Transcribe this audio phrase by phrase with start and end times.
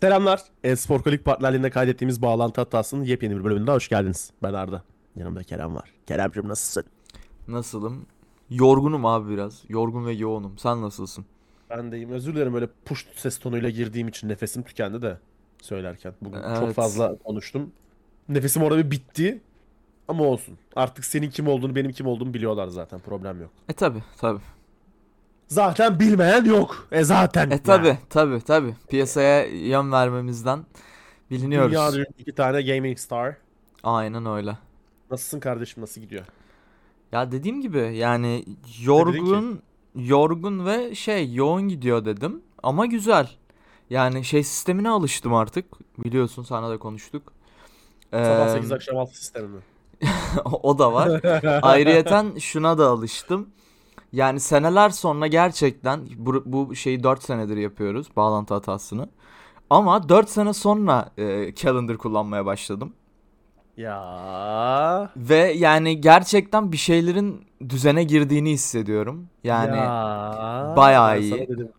[0.00, 0.40] Selamlar.
[0.64, 4.30] Espor Kolik partnerliğinde kaydettiğimiz bağlantı hatasının yepyeni bir bölümünde hoş geldiniz.
[4.42, 4.82] Ben Arda.
[5.16, 5.92] Yanımda Kerem var.
[6.06, 6.84] Kerem'cim nasılsın?
[7.48, 8.06] Nasılım?
[8.50, 9.62] Yorgunum abi biraz.
[9.68, 10.58] Yorgun ve yoğunum.
[10.58, 11.24] Sen nasılsın?
[11.70, 12.10] Ben deyim.
[12.10, 15.18] Özür dilerim böyle push ses tonuyla girdiğim için nefesim tükendi de
[15.62, 16.14] söylerken.
[16.22, 16.74] Bugün çok Evet.
[16.74, 17.72] fazla konuştum.
[18.28, 19.40] Nefesim orada bir bitti.
[20.08, 20.58] Ama olsun.
[20.76, 22.98] Artık senin kim olduğunu benim kim olduğumu biliyorlar zaten.
[23.00, 23.50] Problem yok.
[23.68, 24.38] E tabi tabi.
[25.48, 26.86] Zaten bilmeyen yok.
[26.92, 27.50] E zaten.
[27.50, 28.74] E tabi tabi tabi.
[28.88, 30.64] Piyasaya yön vermemizden
[31.30, 31.72] biliniyoruz.
[31.72, 33.36] Dünyada iki tane gaming star.
[33.82, 34.58] Aynen öyle.
[35.10, 35.82] Nasılsın kardeşim?
[35.82, 36.24] Nasıl gidiyor?
[37.12, 38.44] Ya dediğim gibi yani
[38.82, 39.62] yorgun
[39.94, 43.30] yorgun ve şey yoğun gidiyor dedim ama güzel.
[43.90, 45.64] Yani şey sistemine alıştım artık.
[46.04, 47.32] Biliyorsun sana da konuştuk.
[48.10, 49.60] Sabah Eee, 8 akşam 6 sistemi mi?
[50.44, 51.20] o da var.
[51.62, 53.48] Ayrıyeten şuna da alıştım.
[54.12, 59.08] Yani seneler sonra gerçekten bu, bu şeyi 4 senedir yapıyoruz bağlantı hatasını.
[59.70, 62.94] Ama 4 sene sonra e, calendar kullanmaya başladım.
[63.76, 65.16] Ya.
[65.16, 69.28] Ve yani gerçekten bir şeylerin düzene girdiğini hissediyorum.
[69.44, 70.74] Yani Ya.
[70.76, 71.30] bayağı Ben iyi.
[71.30, 71.72] sana dedim.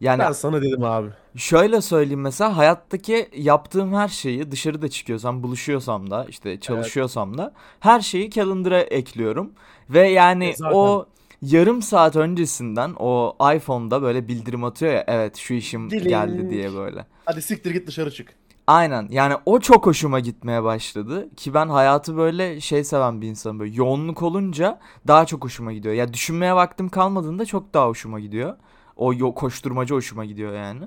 [0.00, 1.10] yani Ben sana dedim abi.
[1.36, 8.00] şöyle söyleyeyim mesela hayattaki yaptığım her şeyi dışarıda çıkıyorsam, buluşuyorsam da işte çalışıyorsam da her
[8.00, 9.52] şeyi calendar'a ekliyorum.
[9.90, 10.74] Ve yani E zaten.
[10.74, 11.06] o
[11.42, 16.08] yarım saat öncesinden o iPhone'da böyle bildirim atıyor ya evet şu işim Dilink.
[16.08, 17.06] geldi diye böyle.
[17.24, 18.34] Hadi siktir git dışarı çık.
[18.66, 23.58] Aynen yani o çok hoşuma gitmeye başladı ki ben hayatı böyle şey seven bir insanım
[23.58, 25.94] böyle yoğunluk olunca daha çok hoşuma gidiyor.
[25.94, 28.56] Ya düşünmeye vaktim kalmadığında çok daha hoşuma gidiyor.
[28.96, 30.84] O yo- koşturmacı hoşuma gidiyor yani.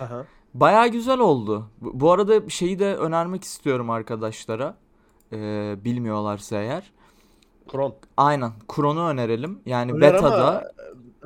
[0.00, 0.24] Aha.
[0.54, 1.70] Baya güzel oldu.
[1.80, 4.76] Bu bu arada şeyi de önermek istiyorum arkadaşlara.
[5.32, 6.92] Ee, bilmiyorlarsa eğer.
[7.68, 7.94] Kron.
[8.16, 8.52] Aynen.
[8.68, 9.58] Kron'u önerelim.
[9.66, 10.48] Yani Öner beta'da.
[10.48, 10.62] ama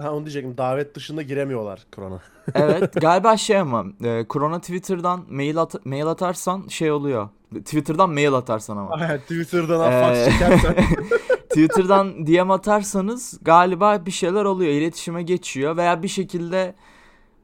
[0.06, 0.58] ha onu diyecektim.
[0.58, 2.20] Davet dışında giremiyorlar Kron'a.
[2.54, 7.28] evet galiba şey ama e, Kron'a Twitter'dan mail, at- mail atarsan şey oluyor.
[7.54, 8.90] Twitter'dan mail atarsan ama.
[8.90, 10.74] Aynen Twitter'dan Ee, fax çekersen.
[11.48, 14.72] Twitter'dan DM atarsanız galiba bir şeyler oluyor.
[14.72, 16.74] iletişime geçiyor veya bir şekilde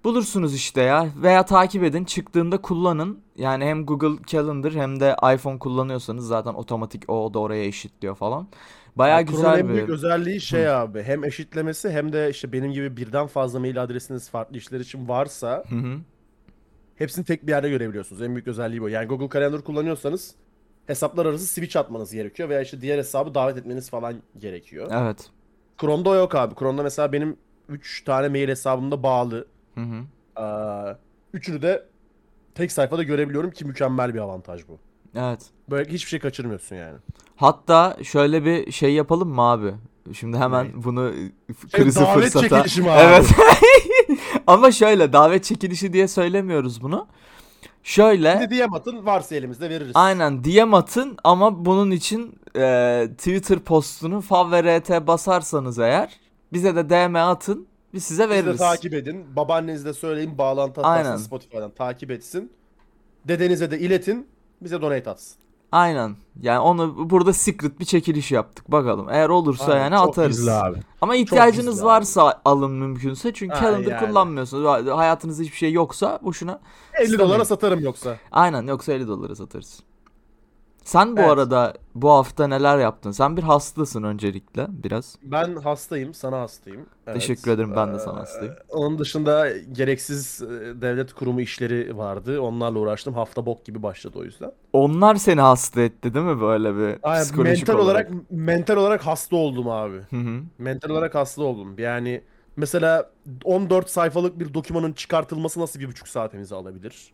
[0.05, 1.07] bulursunuz işte ya.
[1.23, 2.05] Veya takip edin.
[2.05, 3.21] Çıktığında kullanın.
[3.37, 8.49] Yani hem Google Calendar hem de iPhone kullanıyorsanız zaten otomatik o da oraya eşitliyor falan.
[8.99, 9.93] Baya Kron'un güzel en büyük bir.
[9.93, 11.03] özelliği şey abi.
[11.03, 15.65] Hem eşitlemesi hem de işte benim gibi birden fazla mail adresiniz farklı işler için varsa
[15.69, 15.99] Hı hı.
[16.97, 18.23] hepsini tek bir yerde görebiliyorsunuz.
[18.23, 18.89] En büyük özelliği bu.
[18.89, 20.35] Yani Google Calendar kullanıyorsanız
[20.87, 24.91] hesaplar arası switch atmanız gerekiyor veya işte diğer hesabı davet etmeniz falan gerekiyor.
[24.93, 25.31] Evet.
[25.81, 26.55] Chrome'da yok abi.
[26.55, 27.37] Chrome'da mesela benim
[27.69, 29.47] 3 tane mail hesabımda bağlı.
[29.75, 30.05] Hı hı.
[30.43, 30.95] Aa,
[31.33, 31.85] üçünü de
[32.55, 34.79] tek sayfada görebiliyorum ki mükemmel bir avantaj bu.
[35.15, 35.41] Evet.
[35.71, 36.97] Böyle hiçbir şey kaçırmıyorsun yani.
[37.37, 39.75] Hatta şöyle bir şey yapalım mı abi?
[40.15, 40.85] Şimdi hemen Ne?
[40.85, 41.31] bunu Şey,
[41.71, 42.49] krizi davet fırsata.
[42.49, 43.01] çekilişi mi abi?
[43.03, 43.27] Evet.
[44.47, 47.07] Ama şöyle davet çekilişi diye söylemiyoruz bunu.
[47.83, 49.93] Şöyle de DM atın varsa elimizde veririz.
[49.95, 56.21] aynen DM atın ama bunun için e, Twitter postunu fav ve RT basarsanız eğer
[56.53, 58.59] bize de DM atın biz size Siz de veririz.
[58.59, 59.37] takip edin.
[59.37, 62.53] Babaannenize de söyleyin bağlantı hatasını Spotify'dan takip etsin.
[63.29, 64.27] Dedenize de iletin.
[64.61, 65.37] Bize donate atsın.
[65.73, 66.17] Aynen.
[66.43, 68.73] Yani onu burada secret bir çekiliş yaptık.
[68.73, 69.07] Bakalım.
[69.11, 70.37] Eğer olursa Aynen, yani çok atarız.
[70.37, 70.79] gizli abi.
[71.01, 71.87] Ama ihtiyacınız gizli abi.
[71.87, 73.33] varsa alın mümkünse.
[73.33, 74.07] Çünkü Ha, calendar yani.
[74.09, 74.67] kullanmıyorsunuz.
[74.97, 76.61] Hayatınızda hiçbir şey yoksa boşuna
[76.95, 77.29] 50 İstemeyin.
[77.31, 78.17] dolara satarım yoksa.
[78.33, 79.81] Aynen yoksa 50 dolara satarız.
[80.89, 81.31] Sen bu Evet.
[81.31, 83.11] arada bu hafta neler yaptın?
[83.11, 85.17] Sen bir hastasın öncelikle biraz.
[85.23, 86.87] Ben hastayım, sana hastayım.
[87.07, 87.21] Evet.
[87.21, 88.55] Teşekkür ederim, ben de Ee, sana hastayım.
[88.69, 90.47] Onun dışında gereksiz e,
[90.81, 92.41] devlet kurumu işleri vardı.
[92.41, 93.15] Onlarla uğraştım.
[93.15, 94.53] Hafta bok gibi başladı o yüzden.
[94.73, 99.37] Onlar seni hasta etti değil mi böyle bir Aynen, psikolojik mental olarak mental olarak hasta
[99.37, 99.97] oldum abi.
[100.11, 100.41] Hı hı.
[100.59, 101.79] Mental olarak hasta oldum.
[101.79, 102.23] Yani
[102.57, 103.11] mesela
[103.45, 107.13] 14 sayfalık bir dokümanın çıkartılması nasıl bir buçuk saatimizi alabilir?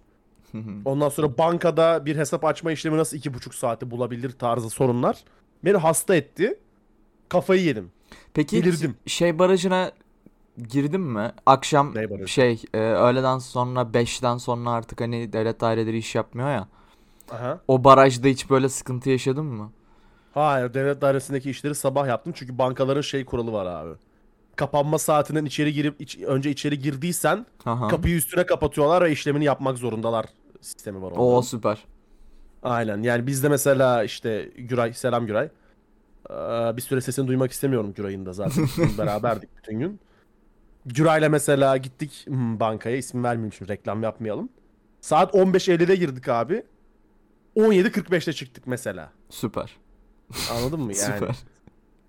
[0.85, 5.25] Ondan sonra bankada bir hesap açma işlemi nasıl iki buçuk saati bulabilir tarzı sorunlar.
[5.65, 6.59] Beni hasta etti.
[7.29, 7.91] Kafayı yedim.
[8.35, 8.97] Peki Delirdim.
[9.07, 9.93] şey barajına
[10.69, 11.33] girdin mi?
[11.47, 11.95] Akşam
[12.27, 16.69] şey e, öğleden sonra 5'ten sonra artık hani devlet daireleri iş yapmıyor ya.
[17.31, 17.61] Aha.
[17.69, 19.73] O barajda hiç böyle sıkıntı yaşadın mı?
[20.35, 23.95] Hayır devlet dairesindeki işleri sabah yaptım çünkü bankaların şey kuralı var abi.
[24.57, 27.89] Kapanma saatinden içeri girip iç- önce içeri girdiysen Aha.
[27.89, 30.27] kapıyı üstüne kapatıyorlar ve işlemini yapmak zorundalar
[30.64, 31.40] sistemi var Oo onların.
[31.40, 31.84] süper.
[32.62, 35.49] Aynen yani bizde mesela işte Güray selam Güray.
[36.31, 36.32] Ee,
[36.76, 38.66] bir süre sesini duymak istemiyorum Güray'ın da zaten
[38.99, 40.00] beraberdik bütün gün.
[40.87, 44.49] Güray'la mesela gittik hmm, bankaya isim vermeyeyim şimdi reklam yapmayalım.
[45.00, 46.62] Saat 15.50'de girdik abi.
[47.56, 49.12] 17.45'te çıktık mesela.
[49.31, 49.76] Süper.
[50.52, 51.14] Anladın mı yani?
[51.19, 51.37] Süper.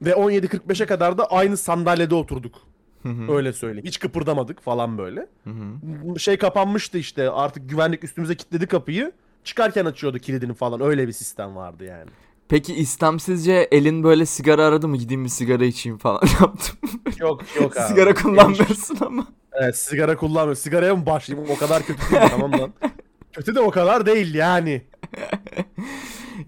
[0.01, 2.61] Ve 17.45'e kadar da aynı sandalyede oturduk.
[3.05, 3.31] Hı hı.
[3.35, 3.85] Öyle söyleyeyim.
[3.85, 5.27] Hiç kıpırdamadık falan böyle.
[5.43, 6.19] Hı hı.
[6.19, 9.11] Şey kapanmıştı işte artık güvenlik üstümüze kilitledi kapıyı.
[9.43, 12.09] Çıkarken açıyordu kilidini falan öyle bir sistem vardı yani.
[12.49, 16.77] Peki istemsizce elin böyle sigara aradı mı gideyim bir sigara içeyim falan yaptım.
[17.19, 17.87] Yok yok abi.
[17.87, 19.27] sigara kullanmıyorsun ama.
[19.53, 20.55] Evet sigara kullanmıyor.
[20.55, 21.49] Sigaraya mı başlayayım?
[21.51, 22.73] O kadar kötü değil tamam lan.
[23.33, 24.81] Kötü de o kadar değil yani.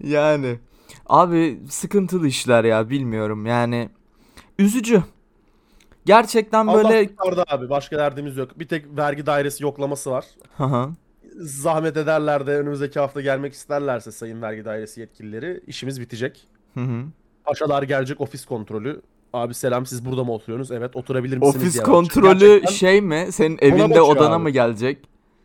[0.00, 0.58] Yani
[1.06, 3.88] abi sıkıntılı işler ya bilmiyorum yani
[4.58, 5.02] üzücü.
[6.08, 7.70] Gerçekten böyle Allah kurtardı abi.
[7.70, 8.58] Başka derdimiz yok.
[8.58, 10.24] Bir tek vergi dairesi yoklaması var.
[10.56, 10.90] Hı hı.
[11.40, 16.46] Zahmet ederler de önümüzdeki hafta gelmek isterlerse sayın vergi dairesi yetkilileri işimiz bitecek.
[16.74, 17.04] Hı hı.
[17.44, 19.02] Paşalar gelecek ofis kontrolü.
[19.32, 20.78] Abi selam siz burada mı oturuyorsunuz?
[20.78, 21.56] Evet oturabilir misiniz?
[21.56, 23.26] Ofis diye kontrolü Gerçekten- şey mi?
[23.30, 24.42] Senin evinde odana abi.
[24.42, 24.98] mı gelecek?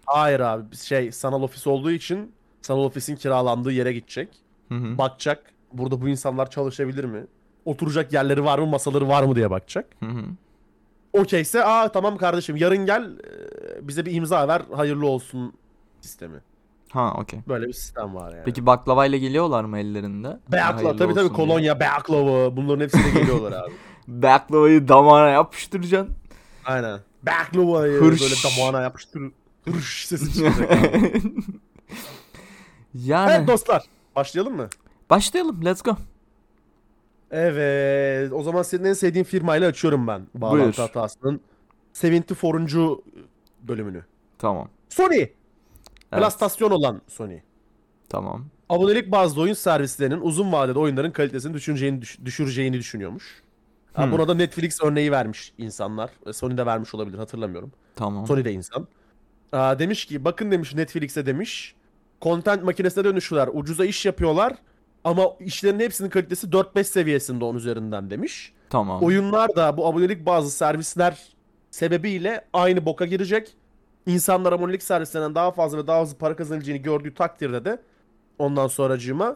[0.05, 2.31] Hayır abi şey sanal ofis olduğu için
[2.61, 4.29] sanal ofisin kiralandığı yere gidecek.
[4.69, 4.97] Hı hı.
[4.97, 5.43] Bakacak
[5.73, 7.25] burada bu insanlar çalışabilir mi?
[7.65, 9.85] Oturacak yerleri var mı masaları var mı diye bakacak.
[9.99, 10.23] Hı hı.
[11.13, 13.11] Okeyse aa tamam kardeşim yarın gel
[13.81, 15.53] bize bir imza ver hayırlı olsun
[16.01, 16.37] sistemi.
[16.91, 17.39] Ha okey.
[17.47, 18.43] Böyle bir sistem var yani.
[18.45, 20.39] Peki baklavayla geliyorlar mı ellerinde?
[20.51, 23.71] Hayırlı tabii tabii kolonya, baklava bunların hepsine geliyorlar abi.
[24.07, 26.15] Baklavayı damağına yapıştıracaksın.
[26.65, 26.99] Aynen.
[27.23, 28.21] Baklavayı Hırş.
[28.21, 29.21] böyle damağına yapıştır.
[29.65, 30.71] Hırş sesi çıkacak
[32.93, 33.83] yani Evet dostlar
[34.15, 34.67] başlayalım mı?
[35.09, 35.95] başlayalım let's go.
[37.35, 40.73] Evet o zaman senin en sevdiğin firmayla açıyorum ben bağlantı Buyur.
[40.73, 41.41] hatasının
[42.03, 42.99] 74.
[43.61, 44.03] bölümünü.
[44.37, 44.69] Tamam.
[44.89, 45.15] Sony.
[45.15, 45.31] Evet.
[46.11, 47.39] Plastasyon olan Sony.
[48.09, 48.45] Tamam.
[48.69, 53.43] Abonelik bazlı oyun servislerinin uzun vadede oyunların kalitesini düşüreceğini, düş- düşüreceğini düşünüyormuş.
[53.93, 54.11] Hmm.
[54.11, 56.09] buna da Netflix örneği vermiş insanlar.
[56.25, 57.71] E, Sony de vermiş olabilir hatırlamıyorum.
[57.95, 58.27] Tamam.
[58.27, 58.87] Sony de insan.
[59.53, 61.75] Demiş ki bakın demiş Netflix'e demiş.
[62.21, 63.51] Content makinesine dönüşüyorlar.
[63.53, 64.53] Ucuza iş yapıyorlar.
[65.03, 68.53] Ama işlerin hepsinin kalitesi 4-5 seviyesinde onun üzerinden demiş.
[68.69, 69.01] Tamam.
[69.03, 71.19] Oyunlar da bu abonelik bazı servisler
[71.71, 73.53] sebebiyle aynı boka girecek.
[74.05, 77.81] İnsanlar abonelik servislerinden daha fazla ve daha hızlı para kazanacağını gördüğü takdirde de
[78.39, 79.35] ondan sonracığıma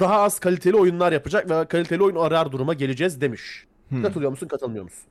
[0.00, 3.66] daha az kaliteli oyunlar yapacak ve kaliteli oyun arar duruma geleceğiz demiş.
[3.88, 4.02] Hmm.
[4.02, 5.04] Katılıyor musun katılmıyor musun?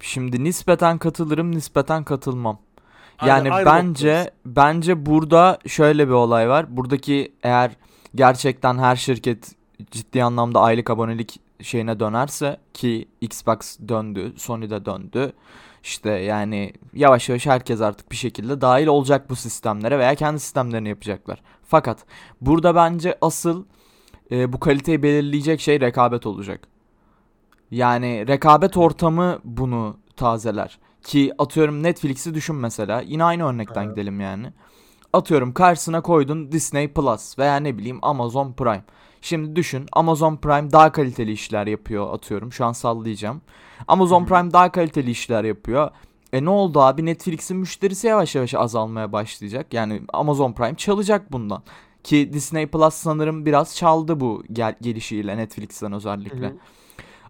[0.00, 2.58] Şimdi nispeten katılırım, nispeten katılmam.
[3.18, 4.28] Aynen, Yani aynı bence noktadayız.
[4.46, 6.76] bence burada şöyle bir olay var.
[6.76, 7.70] Buradaki eğer
[8.14, 9.54] gerçekten her şirket
[9.90, 15.32] ciddi anlamda aylık abonelik şeyine dönerse ki Xbox döndü, Sony de döndü.
[15.82, 20.88] İşte yani yavaş yavaş herkes artık bir şekilde dahil olacak bu sistemlere veya kendi sistemlerini
[20.88, 21.42] yapacaklar.
[21.66, 22.04] Fakat
[22.40, 23.64] burada bence asıl
[24.30, 26.68] e, bu kaliteyi belirleyecek şey rekabet olacak.
[27.70, 30.78] Yani rekabet ortamı bunu tazeler.
[31.02, 33.00] Ki atıyorum Netflix'i düşün mesela.
[33.00, 33.90] Yine aynı örnekten Aha.
[33.90, 34.52] gidelim yani.
[35.12, 38.84] Atıyorum karşısına koydun Disney Plus veya ne bileyim Amazon Prime.
[39.20, 42.52] Şimdi düşün Amazon Prime daha kaliteli işler yapıyor atıyorum.
[42.52, 43.40] Şu an sallayacağım.
[43.88, 44.24] Amazon.
[44.24, 45.90] Prime daha kaliteli işler yapıyor.
[46.32, 49.74] E ne oldu abi Netflix'in müşterisi yavaş yavaş azalmaya başlayacak.
[49.74, 51.62] Yani Amazon Prime çalacak bundan.
[52.04, 56.46] Ki Disney Plus sanırım biraz çaldı bu gel gelişiyle Netflix'ten özellikle.
[56.46, 56.56] Hı hı.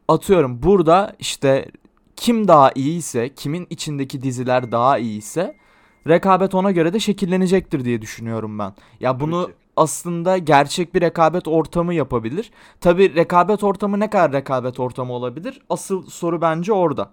[0.08, 1.70] Atıyorum burada işte
[2.16, 5.56] kim daha iyiyse, kimin içindeki diziler daha iyiyse
[6.08, 8.72] rekabet ona göre de şekillenecektir diye düşünüyorum ben.
[9.00, 12.50] Ya bunu aslında gerçek bir rekabet ortamı yapabilir.
[12.80, 15.60] Tabi rekabet ortamı ne kadar rekabet ortamı olabilir?
[15.70, 17.10] Asıl soru bence orada.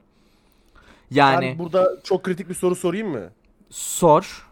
[1.11, 3.29] Yani Ben burada çok kritik bir soru sorayım mı?
[3.69, 4.47] sor.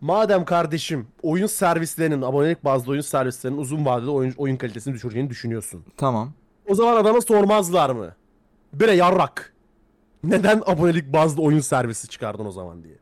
[0.00, 5.84] Madem kardeşim oyun servislerinin, abonelik bazlı oyun servislerinin uzun vadede oyun, oyun kalitesini düşüreceğini düşünüyorsun.
[5.96, 6.32] Tamam.
[6.68, 8.14] O zaman adama sormazlar mı?
[8.72, 9.52] Bire yarrak.
[10.24, 12.94] Neden abonelik bazlı oyun servisi çıkardın o zaman diye.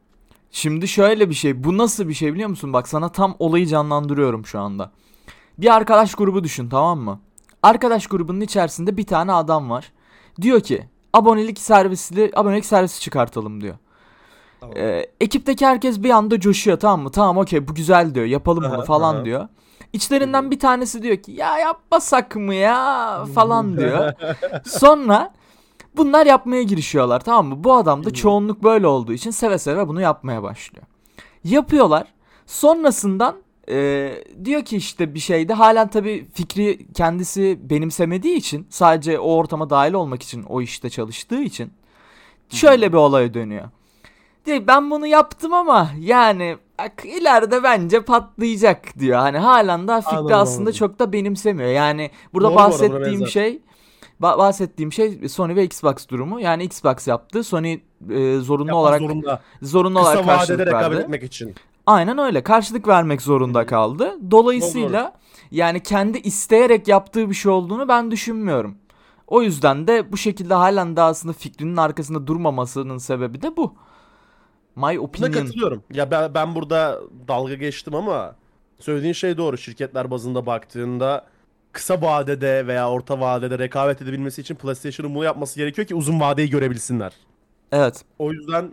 [0.56, 1.64] Şimdi şöyle bir şey.
[1.64, 2.72] Bu nasıl bir şey biliyor musun?
[2.72, 4.90] Bak sana tam olayı canlandırıyorum şu anda.
[5.58, 7.20] Bir arkadaş grubu düşün tamam mı?
[7.62, 9.92] Arkadaş grubunun içerisinde bir tane adam var.
[10.40, 13.74] Diyor ki abonelik servisli abonelik servisi çıkartalım diyor.
[14.60, 14.76] Tamam.
[14.76, 17.10] Ee, ekipteki herkes bir anda coşuyor tamam mı?
[17.10, 18.26] Tamam okey bu güzel diyor.
[18.26, 19.48] Yapalım bunu falan diyor.
[19.92, 24.12] İçlerinden bir tanesi diyor ki ya yapmasak mı ya falan diyor.
[24.66, 25.32] Sonra
[25.96, 27.64] bunlar yapmaya girişiyorlar tamam mı?
[27.64, 30.86] Bu adam da çoğunluk böyle olduğu için seve seve bunu yapmaya başlıyor.
[31.44, 32.06] Yapıyorlar.
[32.46, 33.36] Sonrasından
[33.68, 34.12] e,
[34.44, 39.92] diyor ki işte bir şeyde halen tabii fikri kendisi benimsemediği için sadece o ortama dahil
[39.92, 41.72] olmak için o işte çalıştığı için
[42.48, 43.64] şöyle bir olaya dönüyor.
[44.46, 49.18] Diyor ben bunu yaptım ama yani bak ileride bence patlayacak diyor.
[49.18, 50.72] Hani halen daha fikri Anladım, aslında anladım.
[50.78, 51.70] çok da benimsemiyor.
[51.70, 53.26] Yani burada Doğru bu arada, bahsettiğim benzer.
[53.26, 53.60] şey
[54.20, 56.40] bahsettiğim şey Sony ve Xbox durumu.
[56.40, 57.44] Yani Xbox yaptı.
[57.44, 57.78] Sony e,
[58.38, 59.40] zorunlu Yapmak olarak zorunda.
[59.62, 61.02] zorunlu Kısa olarak karşılık rekabet verdi.
[61.02, 61.54] etmek için.
[61.86, 62.42] Aynen öyle.
[62.42, 64.14] Karşılık vermek zorunda kaldı.
[64.30, 65.12] Dolayısıyla
[65.50, 68.76] yani kendi isteyerek yaptığı bir şey olduğunu ben düşünmüyorum.
[69.26, 73.74] O yüzden de bu şekilde halen daha aslında fikrinin arkasında durmamasının sebebi de bu.
[74.76, 75.32] My Buna opinion.
[75.32, 75.82] katılıyorum.
[75.92, 78.34] Ya ben, ben burada dalga geçtim ama
[78.80, 79.58] söylediğin şey doğru.
[79.58, 81.26] Şirketler bazında baktığında
[81.76, 86.50] kısa vadede veya orta vadede rekabet edebilmesi için PlayStation'ın bunu yapması gerekiyor ki uzun vadeyi
[86.50, 87.12] görebilsinler.
[87.72, 88.04] Evet.
[88.18, 88.72] O yüzden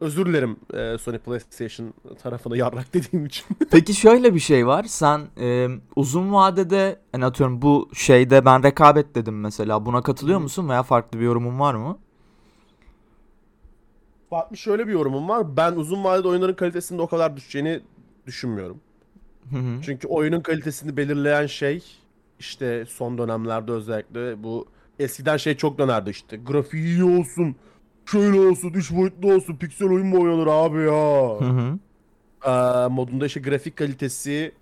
[0.00, 3.44] özür dilerim e, Sony PlayStation tarafına yarrak dediğim için.
[3.70, 4.84] Peki şöyle bir şey var.
[4.88, 9.86] Sen e, uzun vadede hani atıyorum bu şeyde ben rekabet dedim mesela.
[9.86, 11.98] Buna katılıyor musun veya farklı bir yorumun var mı?
[14.30, 15.56] Fatih şöyle bir yorumum var.
[15.56, 17.80] Ben uzun vadede oyunların kalitesinde o kadar düşeceğini
[18.26, 18.80] düşünmüyorum.
[19.50, 19.82] Hı hı.
[19.82, 21.82] Çünkü oyunun kalitesini belirleyen şey
[22.38, 24.66] işte son dönemlerde özellikle bu
[24.98, 26.36] eskiden şey çok dönerdi işte.
[26.36, 27.56] Grafiği iyi olsun,
[28.06, 31.40] şöyle olsun, 3 boyutlu olsun, piksel oyun mu oynanır abi ya?
[31.40, 31.78] Hı hı.
[32.46, 34.52] Ee, modunda işte grafik kalitesi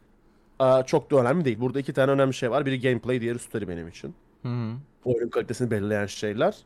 [0.60, 1.60] e, çok da önemli değil.
[1.60, 2.66] Burada iki tane önemli şey var.
[2.66, 4.14] Biri gameplay, diğeri story benim için.
[4.42, 4.72] Hı hı.
[5.04, 6.56] Oyunun kalitesini belirleyen şeyler.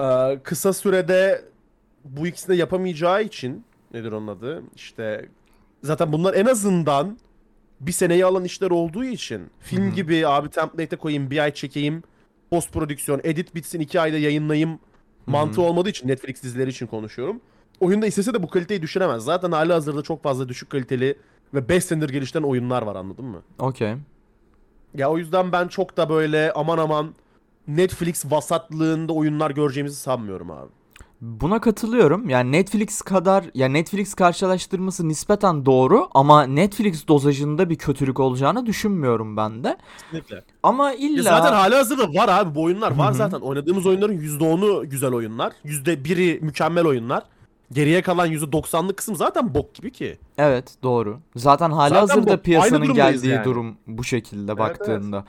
[0.00, 1.44] Ee, kısa sürede
[2.04, 4.62] bu ikisini de yapamayacağı için nedir onun adı?
[4.76, 5.28] İşte
[5.82, 7.18] zaten bunlar en azından
[7.86, 9.94] bir seneyi alan işler olduğu için film Hı hı.
[9.94, 12.02] gibi abi template'e koyayım bir ay çekeyim
[12.50, 14.78] post prodüksiyon edit bitsin iki ayda yayınlayayım
[15.26, 17.40] mantığı olmadığı için Netflix dizileri için konuşuyorum.
[17.80, 19.24] Oyunda istese de bu kaliteyi düşüremez.
[19.24, 21.18] Zaten hali hazırda çok fazla düşük kaliteli
[21.54, 23.42] ve 5 senedir geliştiren oyunlar var anladın mı?
[23.58, 23.94] Okey.
[24.94, 27.14] Ya o yüzden ben çok da böyle aman aman
[27.68, 30.70] Netflix vasatlığında oyunlar göreceğimizi sanmıyorum abi.
[31.20, 32.28] Buna katılıyorum.
[32.28, 39.36] Yani Netflix kadar ya Netflix karşılaştırması nispeten doğru ama Netflix dozajında bir kötülük olacağını düşünmüyorum
[39.36, 39.76] ben de.
[39.98, 40.42] Kesinlikle.
[40.62, 43.14] Ama Ya illa zaten hali hazırda var abi bu oyunlar var Hı hı.
[43.14, 43.40] zaten.
[43.40, 45.52] Oynadığımız oyunların %10'u güzel oyunlar.
[45.64, 47.22] %1'i mükemmel oyunlar.
[47.72, 50.18] Geriye kalan %90'lık kısım zaten bok gibi ki.
[50.38, 51.18] Evet doğru.
[51.36, 53.44] Zaten hali Zaten hazırda aynı piyasanın geldiği yani.
[53.44, 54.58] durum bu şekilde evet.
[54.58, 55.24] baktığında.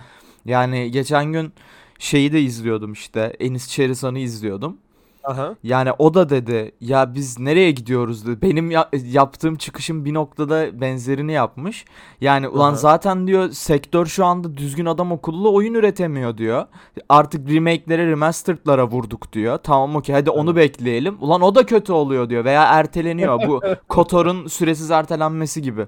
[0.45, 1.53] Yani geçen gün
[1.99, 4.77] şeyi de izliyordum işte Enis Çerisan'ı izliyordum.
[5.25, 5.55] Aha.
[5.63, 8.41] Yani o da dedi ya biz nereye gidiyoruz dedi.
[8.41, 11.85] Benim ya- yaptığım çıkışın bir noktada benzerini yapmış.
[12.21, 12.75] Yani ulan Aha.
[12.75, 16.65] zaten diyor sektör şu anda düzgün adam akıllı oyun üretemiyor diyor.
[17.09, 19.57] Artık remake'lere remastered'lara vurduk diyor.
[19.63, 21.17] Tamam okey hadi onu bekleyelim.
[21.21, 23.47] Ulan o da kötü oluyor diyor veya erteleniyor.
[23.47, 25.87] Bu KOTOR'un süresiz ertelenmesi gibi.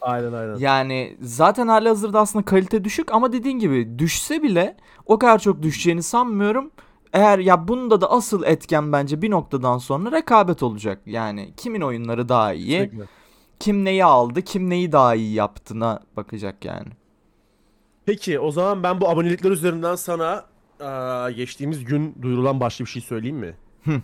[0.00, 0.56] Aynen aynen.
[0.56, 4.76] Yani zaten halihazırda aslında kalite düşük ama dediğin gibi düşse bile
[5.06, 6.70] o kadar çok düşeceğini sanmıyorum.
[7.12, 11.00] Eğer ya bunda da asıl etken bence bir noktadan sonra rekabet olacak.
[11.06, 13.04] Yani kimin oyunları daha iyi, Kesinlikle.
[13.60, 16.88] kim neyi aldı, kim neyi daha iyi yaptığına bakacak yani.
[18.06, 20.44] Peki o zaman ben bu abonelikler üzerinden sana
[20.80, 23.54] eee, geçtiğimiz gün duyurulan başka bir şey söyleyeyim mi?
[23.84, 24.02] Hı.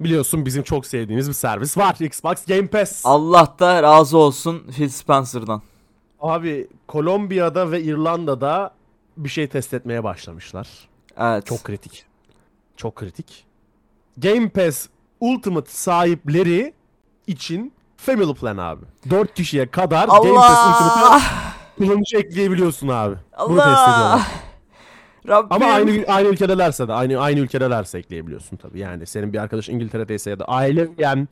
[0.00, 1.96] Biliyorsun bizim çok sevdiğimiz bir servis var.
[2.00, 3.02] Xbox Game Pass.
[3.06, 5.62] Allah da razı olsun Phil Spencer'dan.
[6.20, 8.74] Abi Kolombiya'da ve İrlanda'da
[9.16, 10.68] bir şey test etmeye başlamışlar.
[11.18, 11.46] Evet.
[11.46, 12.04] Çok kritik.
[12.76, 13.44] Çok kritik.
[14.18, 14.88] Game Pass
[15.20, 16.74] Ultimate sahipleri
[17.26, 18.84] için Family Plan abi.
[19.10, 21.22] 4 kişiye kadar Game Pass Ultimate'a Allah!
[21.78, 23.16] kullanıcı ekleyebiliyorsun abi.
[23.48, 24.12] Bunu test ediyorlar.
[24.12, 24.26] Allah!
[25.28, 25.48] Rabbim.
[25.50, 28.78] Ama aynı aynı ülkedelerse de aynı aynı ülkedelerse ekleyebiliyorsun tabii.
[28.78, 31.26] Yani senin bir arkadaş İngiltere'deyse ya da ailen yani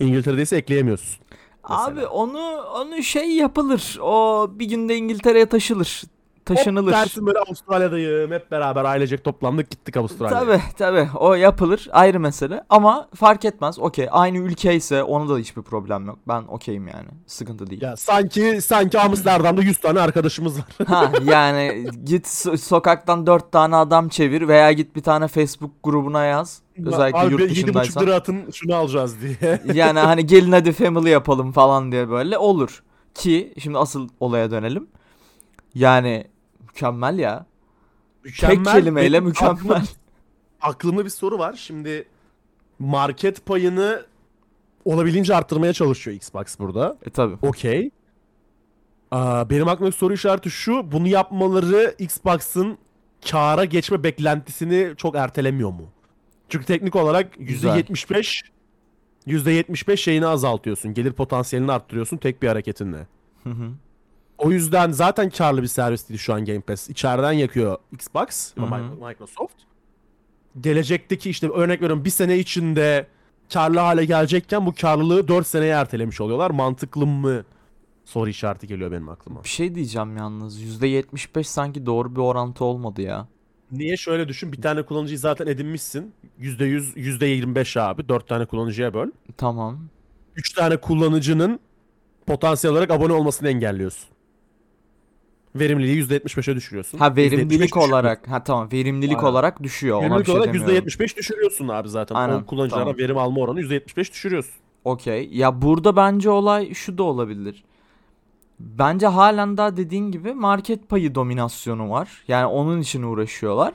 [0.00, 1.24] İngiltere'deyse ekleyemiyorsun.
[1.64, 2.08] Abi mesela.
[2.10, 3.98] onu onu şey yapılır.
[4.02, 6.02] O bir günde İngiltere'ye taşılır.
[6.46, 6.92] Taşınılır.
[6.92, 10.40] Hop dersin böyle Avustralya'dayım hep beraber ailecek toplandık gittik Avustralya'ya.
[10.46, 15.38] Tabi tabi o yapılır ayrı mesele ama fark etmez okey aynı ülke ise ona da
[15.38, 17.82] hiçbir problem yok ben okeyim yani sıkıntı değil.
[17.82, 20.64] Ya sanki sanki Amsterdam'da 100 tane arkadaşımız var.
[20.86, 26.24] Ha yani git so- sokaktan dört tane adam çevir veya git bir tane Facebook grubuna
[26.24, 28.02] yaz özellikle Abi yurt 7,5 dışındaysan.
[28.02, 29.60] lira atın şunu alacağız diye.
[29.74, 32.82] Yani hani gelin hadi family yapalım falan diye böyle olur.
[33.14, 34.86] Ki şimdi asıl olaya dönelim.
[35.74, 36.24] Yani
[36.76, 37.46] mükemmel ya.
[38.38, 39.54] Tek kelimeyle Benim mükemmel.
[39.54, 39.82] Aklımda,
[40.60, 41.52] aklımda bir soru var.
[41.52, 42.08] Şimdi
[42.78, 44.06] market payını
[44.84, 46.96] olabildiğince arttırmaya çalışıyor Xbox burada.
[47.06, 47.34] E tabi.
[47.42, 47.90] Okey.
[49.50, 50.92] Benim aklımdaki soru işareti şu.
[50.92, 52.78] Bunu yapmaları Xbox'ın
[53.30, 55.84] kâra geçme beklentisini çok ertelemiyor mu?
[56.48, 57.78] Çünkü teknik olarak Güzel.
[57.78, 58.42] %75
[59.26, 60.94] %75 şeyini azaltıyorsun.
[60.94, 63.06] Gelir potansiyelini arttırıyorsun tek bir hareketinle.
[63.42, 63.70] Hı hı.
[64.38, 66.90] O yüzden zaten karlı bir servis değil şu an Game Pass.
[66.90, 68.66] İçeriden yakıyor Xbox Hı hı.
[68.66, 69.54] Mi- Microsoft.
[70.60, 73.06] Gelecekteki işte örnek veriyorum bir sene içinde
[73.52, 76.50] karlı hale gelecekken bu karlılığı 4 seneye ertelemiş oluyorlar.
[76.50, 77.44] Mantıklı mı?
[78.04, 79.44] Soru işareti geliyor benim aklıma.
[79.44, 83.28] Bir şey diyeceğim yalnız %75 sanki doğru bir orantı olmadı ya.
[83.72, 86.12] Niye şöyle düşün bir tane kullanıcıyı zaten edinmişsin.
[86.40, 89.08] %100 %25 abi 4 tane kullanıcıya böl.
[89.36, 89.78] Tamam.
[90.36, 91.60] 3 tane kullanıcının
[92.26, 94.08] potansiyel olarak abone olmasını engelliyorsun.
[95.60, 96.98] Verimliliği %75'e düşürüyorsun.
[96.98, 98.28] Ha %75 verimlilik olarak.
[98.28, 99.28] Ha tamam verimlilik Aynen.
[99.30, 99.96] olarak düşüyor.
[99.96, 100.88] Ona bir Verimlilik şey olarak demiyorum.
[100.88, 102.14] %75 düşürüyorsun abi zaten.
[102.14, 102.98] Aynen, O kullanıcılara tamam.
[102.98, 104.54] verim alma oranı %75 düşürüyorsun.
[104.84, 105.28] Okey.
[105.32, 107.64] Ya burada bence olay şu da olabilir.
[108.60, 112.24] Bence halen daha dediğin gibi market payı dominasyonu var.
[112.28, 113.74] Yani onun için uğraşıyorlar.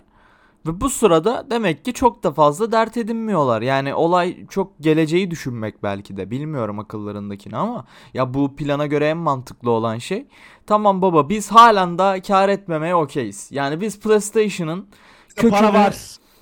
[0.65, 3.61] Ve bu sırada demek ki çok da fazla dert edinmiyorlar.
[3.61, 6.31] Yani olay çok geleceği düşünmek belki de.
[6.31, 10.27] Bilmiyorum akıllarındakini ama ya bu plana göre en mantıklı olan şey.
[10.67, 13.47] Tamam baba biz halen daha kar etmemeye okeyiz.
[13.51, 14.87] Yani biz PlayStation'ın
[15.35, 15.95] kökünü Para var.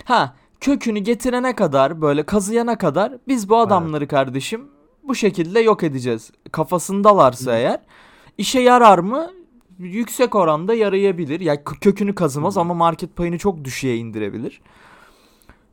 [0.05, 4.69] Ha kökünü getirene kadar böyle kazıyana kadar biz bu adamları kardeşim
[5.03, 6.31] bu şekilde yok edeceğiz.
[6.51, 7.55] Kafasındalarsa Hı.
[7.55, 7.79] eğer
[8.37, 9.31] işe yarar mı?
[9.79, 11.39] Yüksek oranda yarayabilir.
[11.39, 14.61] Ya kö- kökünü kazımaz ama market payını çok düşüğe indirebilir.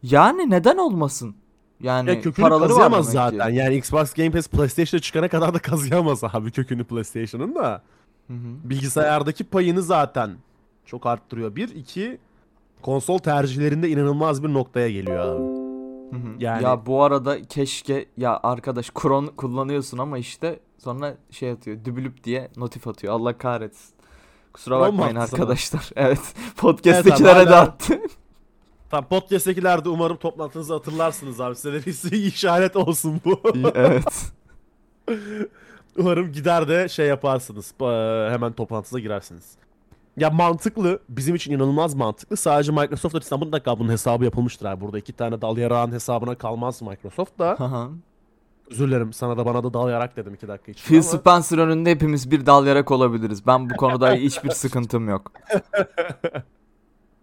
[0.02, 1.34] Yani neden olmasın?
[1.82, 3.50] Yani Ya kökünü paraları var kazıyamaz zaten.
[3.50, 7.82] Yani Xbox Game Pass PlayStation'a çıkana kadar da kazıyamaz abi kökünü PlayStation'ın da.
[8.26, 8.38] Hı hı.
[8.70, 10.30] Bilgisayardaki payını zaten
[10.86, 11.56] çok arttırıyor.
[11.56, 12.18] Bir, iki
[12.82, 15.42] konsol tercihlerinde inanılmaz bir noktaya geliyor abi.
[16.16, 16.28] Hı hı.
[16.38, 22.24] Yani- Ya bu arada keşke ya arkadaş Kron kullanıyorsun ama işte sonra şey atıyor dübülüp
[22.24, 23.12] diye notif atıyor.
[23.14, 23.95] Allah kahretsin.
[24.56, 25.22] Kusura bakmayın sana?
[25.24, 25.90] arkadaşlar.
[25.96, 26.34] Evet.
[26.56, 28.00] Podcast'tekilere Evet de attı.
[28.90, 31.56] Tam podcast'tekiler de umarım toplantınızı hatırlarsınız abi.
[31.56, 33.40] Size de bir işaret olsun bu.
[33.74, 34.32] evet.
[35.96, 37.74] umarım gider de şey yaparsınız.
[37.80, 37.84] Ee,
[38.32, 39.44] Hemen toplantınıza girersiniz.
[40.16, 41.00] Ya mantıklı.
[41.08, 42.36] Bizim için inanılmaz mantıklı.
[42.36, 44.80] Sadece Microsoft açısından mutlaka bunun hesabı yapılmıştır abi.
[44.80, 47.56] Burada iki tane dal yarağın hesabına kalmaz Microsoft da.
[48.70, 51.02] Özür dilerim sana da bana da dal yarak dedim iki dakika için Phil ama.
[51.02, 53.46] Spencer önünde hepimiz bir dal yarak olabiliriz.
[53.46, 55.32] Ben bu konuda hiçbir sıkıntım yok.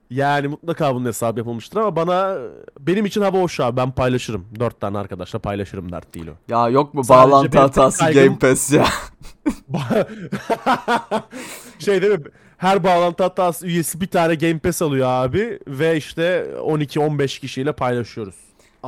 [0.10, 2.38] Yani mutlaka bunun hesabı yapılmıştır ama bana
[2.80, 4.46] benim için hava hoş abi ben paylaşırım.
[4.60, 6.52] Dört tane arkadaşla paylaşırım dert değil o.
[6.54, 8.86] Ya yok mu Sadece bağlantı benim hatası kaygım- Game Pass ya?
[11.80, 12.26] şey değil mi?
[12.58, 18.36] Her bağlantı hatası üyesi bir tane Game Pass alıyor abi ve işte 12-15 kişiyle paylaşıyoruz.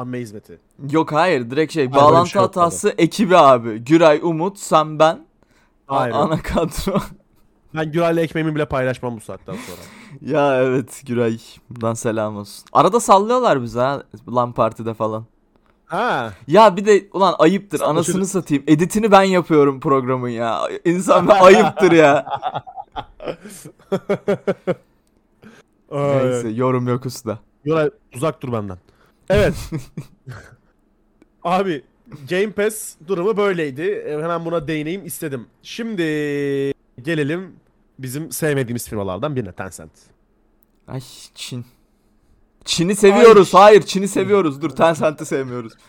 [0.04, 0.60] Hizmeti.
[0.92, 3.78] Yok hayır direkt şey bir bağlantı şey hatası ekibi abi.
[3.78, 5.26] Güray, Umut, sen ben.
[5.88, 6.16] Aynen.
[6.16, 7.00] ana kadro.
[7.76, 9.82] Ben Güray'la ekmeğimi bile paylaşmam bu saatten sonra.
[10.34, 11.40] ya evet Güray.
[11.70, 12.66] Buradan selam olsun.
[12.74, 14.04] Arada sallıyorlar bize ha.
[14.36, 15.26] Lan partide falan.
[15.86, 16.34] Ha.
[16.48, 18.64] Ya bir de ulan ayıptır Sen anasını boşuna- satayım.
[18.68, 20.62] Editini ben yapıyorum programın ya.
[20.86, 22.26] İnsan bir ayıptır ya.
[25.92, 27.40] Neyse yorum yok usta.
[27.66, 28.78] Yoray uzak dur benden.
[29.30, 29.54] Evet.
[31.44, 31.84] Abi
[32.30, 33.82] Game Pass durumu böyleydi.
[33.82, 35.48] E, Hemen buna değineyim istedim.
[35.64, 36.02] Şimdi
[37.02, 37.56] gelelim
[38.00, 39.92] bizim sevmediğimiz firmalardan birine Tencent.
[40.88, 41.02] Ay
[41.36, 41.66] Çin.
[42.66, 43.54] Çin'i seviyoruz.
[43.54, 44.62] Hayır Çin'i seviyoruz.
[44.62, 45.74] Dur Tencent'i sevmiyoruz.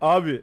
[0.00, 0.42] Abi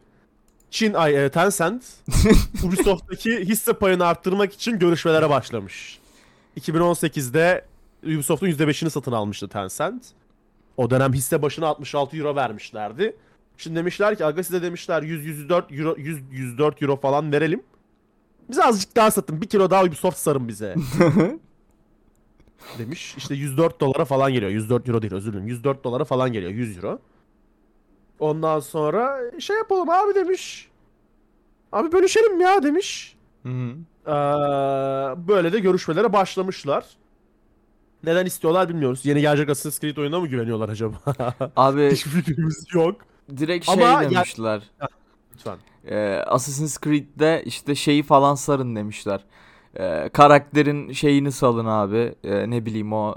[0.71, 1.83] Çin ay e, Tencent
[2.63, 5.99] Ubisoft'taki hisse payını arttırmak için görüşmelere başlamış.
[6.59, 7.65] 2018'de
[8.03, 10.03] Ubisoft'un %5'ini satın almıştı Tencent.
[10.77, 13.15] O dönem hisse başına 66 euro vermişlerdi.
[13.57, 17.63] Şimdi demişler ki aga size demişler 100 104 euro 100 104 euro falan verelim.
[18.49, 19.41] Bize azıcık daha satın.
[19.41, 20.75] Bir kilo daha Ubisoft sarın bize.
[22.77, 23.15] Demiş.
[23.17, 24.51] İşte 104 dolara falan geliyor.
[24.51, 25.47] 104 euro değil özür dilerim.
[25.47, 26.51] 104 dolara falan geliyor.
[26.51, 26.99] 100 euro.
[28.19, 30.69] Ondan sonra şey yapalım abi demiş.
[31.71, 33.15] Abi bölüşelim ya demiş.
[33.43, 33.75] Hı hı.
[34.07, 34.11] Ee,
[35.27, 36.85] böyle de görüşmelere başlamışlar.
[38.03, 39.05] Neden istiyorlar bilmiyoruz.
[39.05, 40.95] Yeni gelecek Assassin's Creed oyununa mı güveniyorlar acaba?
[41.55, 42.95] Abi Hiçbir fikrimiz yok.
[43.37, 44.61] direkt şey Ama ya- demişler.
[45.33, 45.57] Lütfen.
[45.87, 49.23] Ee, Assassin's Creed'de işte şeyi falan sarın demişler.
[49.79, 52.15] Ee, karakterin şeyini salın abi.
[52.23, 53.15] Ee, ne bileyim o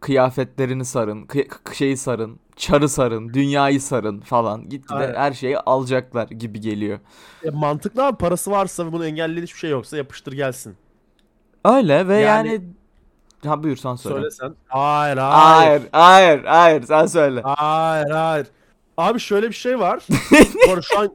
[0.00, 1.22] kıyafetlerini sarın.
[1.26, 2.38] kıy- şeyi sarın.
[2.56, 3.34] Çarı sarın.
[3.34, 4.68] Dünyayı sarın falan.
[4.68, 6.98] Gitgide her şeyi alacaklar gibi geliyor.
[7.44, 10.76] E, mantıklı abi parası varsa ve bunu engelleyen hiçbir şey yoksa yapıştır gelsin.
[11.64, 12.48] Öyle ve yani...
[12.48, 12.64] Yani-
[13.46, 14.16] Ha buyur sen söyle.
[14.16, 14.54] Söylesen.
[14.68, 15.82] Hayır hayır.
[15.82, 16.82] Hayır, hayır, hayır.
[16.82, 17.40] Sen söyle.
[17.44, 18.46] Hayır hayır.
[18.96, 20.02] Abi şöyle bir şey var.
[20.66, 21.10] Bu arada şu an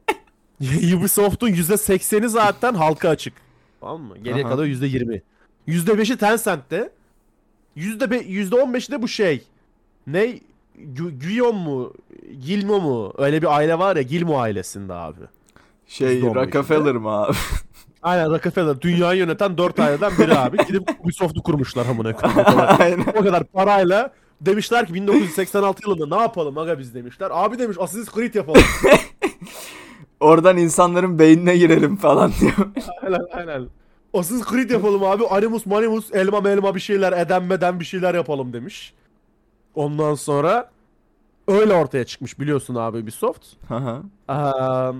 [0.98, 3.34] Ubisoft'un %80'i zaten halka açık.
[3.80, 4.18] Tamam mı?
[4.18, 4.50] Geriye Aha.
[4.52, 5.20] kadar %20.
[5.68, 6.90] %5'i Tencent'te.
[7.76, 9.44] %be- %15'i de bu şey.
[10.06, 10.38] Ne?
[10.78, 11.92] Gu- Guillaume mu?
[12.46, 13.12] Gilmo mu?
[13.18, 15.20] Öyle bir aile var ya Gilmo ailesinde abi.
[15.86, 16.34] Şey, %15'inde.
[16.34, 17.32] Rockefeller mı abi?
[18.06, 18.80] Aynen Rockefeller.
[18.80, 20.56] Dünyayı yöneten 4 aileden biri abi.
[20.66, 23.04] Gidip Ubisoft'u kurmuşlar amına koyayım.
[23.16, 27.28] O kadar- parayla demişler ki 1986 yılında ne yapalım aga biz demişler.
[27.32, 28.62] Abi demiş Assassin's Creed yapalım.
[30.20, 32.52] Oradan insanların beynine girelim falan diyor.
[33.02, 33.68] aynen aynen.
[34.14, 35.26] Assassin's Creed yapalım abi.
[35.26, 38.94] Animus Manimus elma melma bir şeyler edenmeden bir şeyler yapalım demiş.
[39.74, 40.70] Ondan sonra
[41.48, 43.46] öyle ortaya çıkmış biliyorsun abi Ubisoft.
[43.68, 44.02] Hı hı.
[44.28, 44.92] Eee,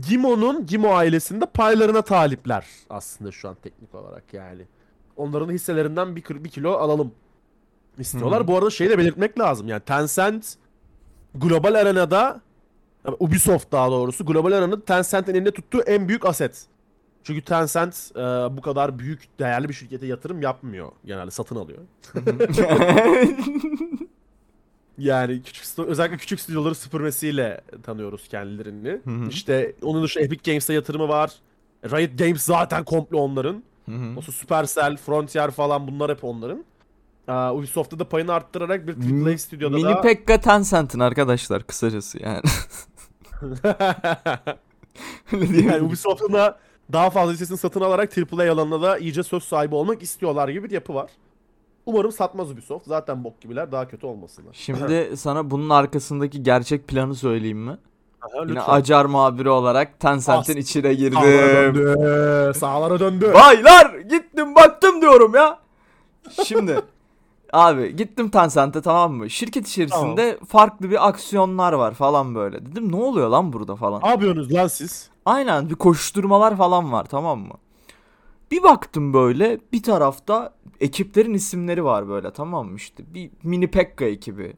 [0.00, 4.62] Gimo'nun Gimo ailesinde paylarına talipler aslında şu an teknik olarak yani.
[5.16, 7.12] Onların hisselerinden bir, bir kilo alalım
[7.98, 8.40] istiyorlar.
[8.40, 8.48] Hı hı.
[8.48, 9.68] Bu arada şeyi de belirtmek lazım.
[9.68, 10.54] Yani Tencent
[11.34, 12.40] global arenada
[13.18, 16.66] Ubisoft daha doğrusu global arenada Tencent'in elinde tuttuğu en büyük aset.
[17.24, 18.20] Çünkü Tencent e,
[18.56, 20.92] bu kadar büyük değerli bir şirkete yatırım yapmıyor.
[21.04, 21.78] Genelde satın alıyor.
[24.98, 28.88] Yani küçük özellikle küçük stüdyoları süpürmesiyle tanıyoruz kendilerini.
[28.88, 29.28] Hı hı.
[29.28, 31.32] İşte onun dışında Epic Games'e yatırımı var.
[31.84, 33.62] Riot Games zaten komple onların.
[33.86, 34.14] Hı hı.
[34.16, 36.64] Nasıl Supercell, Frontier falan bunlar hep onların.
[37.28, 40.00] Aa, Ubisoft'ta da payını arttırarak bir AAA stüdyoda Mini da...
[40.00, 42.42] Pekka Tencent'in arkadaşlar kısacası yani.
[45.32, 46.58] Yani Ubisoft'un da
[46.92, 50.74] daha fazla hissesini satın alarak AAA alanına da iyice söz sahibi olmak istiyorlar gibi bir
[50.74, 51.10] yapı var.
[51.86, 52.86] Umarım satmaz Ubisoft.
[52.86, 54.50] Zaten bok gibiler daha kötü olmasınlar.
[54.52, 57.78] Şimdi sana bunun arkasındaki gerçek planı söyleyeyim mi?
[58.22, 58.72] Aha, Yine lütfen.
[58.72, 61.18] acar muhabiri olarak Tencent'in içine girdim.
[61.20, 62.54] Sağlara döndü.
[62.58, 63.32] Sağlara döndü.
[63.34, 65.58] Baylar gittim baktım diyorum ya.
[66.44, 66.80] Şimdi
[67.52, 69.30] abi gittim Tencent'e tamam mı?
[69.30, 72.66] Şirket içerisinde farklı bir aksiyonlar var falan böyle.
[72.66, 74.02] Dedim ne oluyor lan burada falan.
[74.02, 75.10] Ne yapıyorsunuz lan siz?
[75.26, 77.54] Aynen bir koşturmalar falan var tamam mı?
[78.50, 84.04] Bir baktım böyle bir tarafta ekiplerin isimleri var böyle tamam mı işte bir mini Pekka
[84.04, 84.52] ekibi.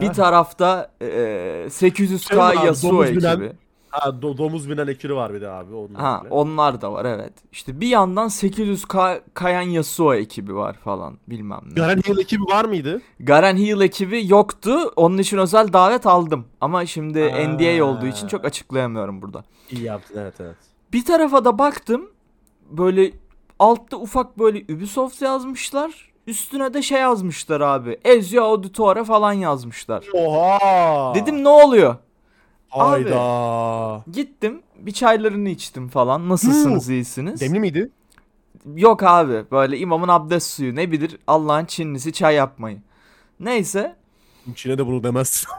[0.00, 3.18] Bir tarafta eee, 800k Şey var, Yasuo domuz ekibi.
[3.20, 3.52] bilen-
[3.90, 5.74] Ha, do- domuz binen ekürü var bir de abi.
[5.74, 6.30] Onlar Ha bile.
[6.34, 7.32] onlar da var evet.
[7.52, 11.74] İşte bir yandan 800k kayan Yasuo ekibi var falan bilmem ne.
[11.74, 13.00] Garen Hill ekibi var mıydı?
[13.20, 14.78] Garen Heal ekibi yoktu.
[14.96, 16.44] Onun için özel davet aldım.
[16.60, 17.38] Ama şimdi Ha.
[17.38, 19.44] NDA olduğu için çok açıklayamıyorum burada.
[19.70, 20.56] İyi yaptın evet evet.
[20.92, 22.10] Bir tarafa da baktım.
[22.70, 23.10] Böyle
[23.58, 26.12] altta ufak böyle Ubisoft yazmışlar.
[26.26, 27.98] Üstüne de şey yazmışlar abi.
[28.04, 30.04] Ezio Auditore falan yazmışlar.
[30.14, 31.14] Oha!
[31.14, 31.96] Dedim ne oluyor?
[32.68, 34.04] Hayda.
[34.12, 36.28] Gittim bir çaylarını içtim falan.
[36.28, 37.40] Nasılsınız iyisiniz?
[37.40, 37.90] Demli miydi?
[38.74, 42.78] Yok abi böyle imamın abdest suyu ne bilir Allah'ın Çinlisi çay yapmayı.
[43.40, 43.96] Neyse.
[44.52, 45.48] İçine de bunu demezsin.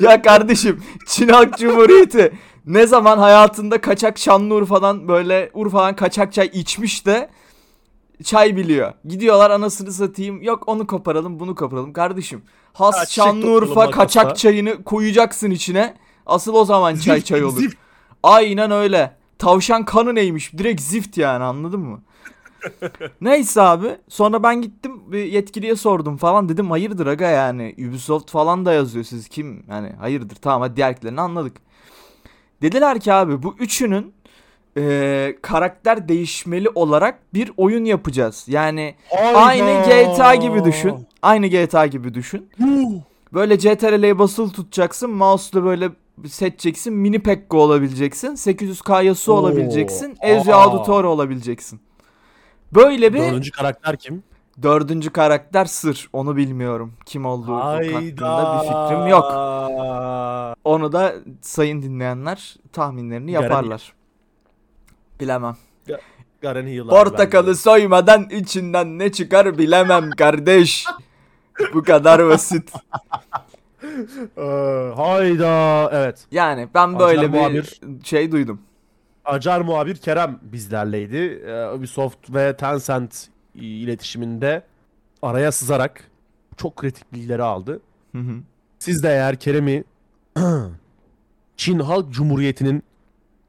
[0.00, 2.32] Ya kardeşim Çin Halk Cumhuriyeti
[2.66, 7.30] ne zaman hayatında kaçak Şanlıurfa'dan böyle Urfa'dan kaçak çay içmiş de
[8.24, 8.92] çay biliyor.
[9.04, 10.42] Gidiyorlar anasını satayım.
[10.42, 11.92] Yok onu koparalım bunu koparalım.
[11.92, 12.42] Kardeşim
[12.72, 15.94] has Ha, Şanlıurfa kaçak çayını koyacaksın içine.
[16.26, 17.56] Asıl o zaman çay Zift, çay olur.
[17.60, 17.76] zift.
[18.22, 19.16] Aynen öyle.
[19.38, 20.52] Tavşan kanı neymiş?
[20.58, 22.00] Direkt zift yani anladın mı?
[23.20, 23.96] Neyse abi.
[24.08, 26.48] Sonra ben gittim bir yetkiliye sordum falan.
[26.48, 27.74] Dedim hayırdır aga yani.
[27.88, 29.64] Ubisoft falan da yazıyor siz kim?
[29.68, 31.56] Yani hayırdır tamam hadi diğerlerini anladık.
[32.62, 34.12] Dediler ki abi bu üçünün
[34.76, 38.44] eee, karakter değişmeli olarak bir oyun yapacağız.
[38.48, 39.38] Yani Hayda.
[39.38, 40.94] aynı GTA gibi düşün.
[41.22, 42.48] Aynı GTA gibi düşün.
[43.34, 45.10] Böyle CTRL'ye basılı tutacaksın.
[45.10, 45.90] Mouse'la böyle
[46.28, 46.92] seçeceksin.
[46.94, 48.28] Mini Pekka olabileceksin.
[48.28, 49.38] 800k Yasuo Oo.
[49.38, 50.16] olabileceksin.
[50.22, 50.54] Ezio.
[50.54, 51.80] Auditore olabileceksin.
[52.74, 54.22] Böyle bir Dördüncü karakter kim?
[54.62, 56.08] Dördüncü karakter sır.
[56.12, 56.92] Onu bilmiyorum.
[57.06, 57.94] Kim olduğu Hayda.
[57.96, 59.24] hakkında bir fikrim yok.
[60.64, 63.92] Onu da sayın dinleyenler tahminlerini yaparlar.
[65.20, 65.56] Bilemem.
[66.42, 70.86] Garen Portakalı soymadan içinden ne çıkar bilemem kardeş.
[71.74, 72.72] Bu kadar basit.
[74.36, 74.42] Ee,
[74.96, 75.90] hayda.
[75.92, 76.26] Evet.
[76.30, 77.80] Yani ben Acar böyle bir muhabir.
[78.04, 78.60] şey duydum.
[79.24, 81.42] Acar muhabir Kerem bizlerleydi.
[81.46, 84.62] Ee, Ubisoft ve Tencent iletişiminde
[85.22, 86.10] araya sızarak
[86.56, 87.80] çok kritik bilgileri aldı.
[88.12, 88.34] Hı hı.
[88.78, 89.84] Siz de eğer Kerem'i
[91.56, 92.82] Çin Halk Cumhuriyeti'nin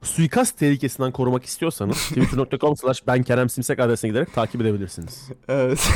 [0.01, 5.29] suikast tehlikesinden korumak istiyorsanız twitter.com slash ben Kerem Simsek adresine giderek takip edebilirsiniz.
[5.47, 5.89] Evet.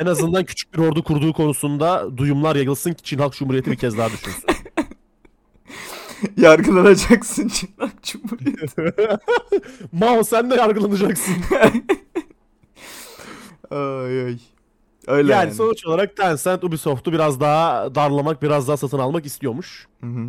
[0.00, 3.98] En azından küçük bir ordu kurduğu konusunda duyumlar yayılsın ki Çin Halk Cumhuriyeti bir kez
[3.98, 4.44] daha düşünsün.
[6.36, 8.94] Yargılanacaksın Çırak Cumhuriyeti.
[9.92, 11.34] Mao sen de yargılanacaksın.
[13.70, 14.38] Ay ay.
[15.06, 15.54] Öyle yani, yani.
[15.54, 19.88] sonuç olarak Tencent Ubisoft'u biraz daha darlamak, biraz daha satın almak istiyormuş.
[20.00, 20.28] Hı hı.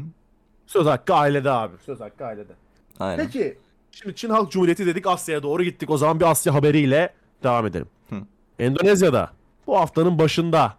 [0.67, 1.73] Söz hakkı ailede abi.
[1.85, 2.53] Söz hakkı ailede.
[2.99, 3.25] Aynen.
[3.25, 3.57] Peki
[3.91, 5.89] şimdi Çin Halk Cumhuriyeti dedik Asya'ya doğru gittik.
[5.89, 7.87] O zaman bir Asya haberiyle devam edelim.
[8.09, 8.15] Hı.
[8.59, 9.31] Endonezya'da
[9.67, 10.77] bu haftanın başında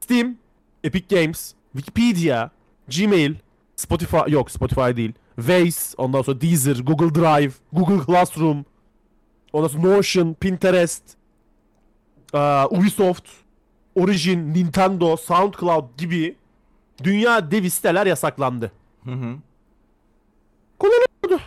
[0.00, 0.36] Steam,
[0.84, 2.50] Epic Games, Wikipedia,
[2.88, 3.34] Gmail,
[3.76, 5.12] Spotify yok Spotify değil.
[5.36, 8.64] Waze, ondan sonra Deezer, Google Drive, Google Classroom,
[9.52, 11.02] ondan sonra Notion, Pinterest,
[12.70, 13.24] Ubisoft,
[13.94, 16.36] Origin, Nintendo, SoundCloud gibi
[17.04, 18.72] dünya dev siteler yasaklandı.
[19.04, 19.34] Hı hı.
[20.78, 21.42] Kullanılıyordu.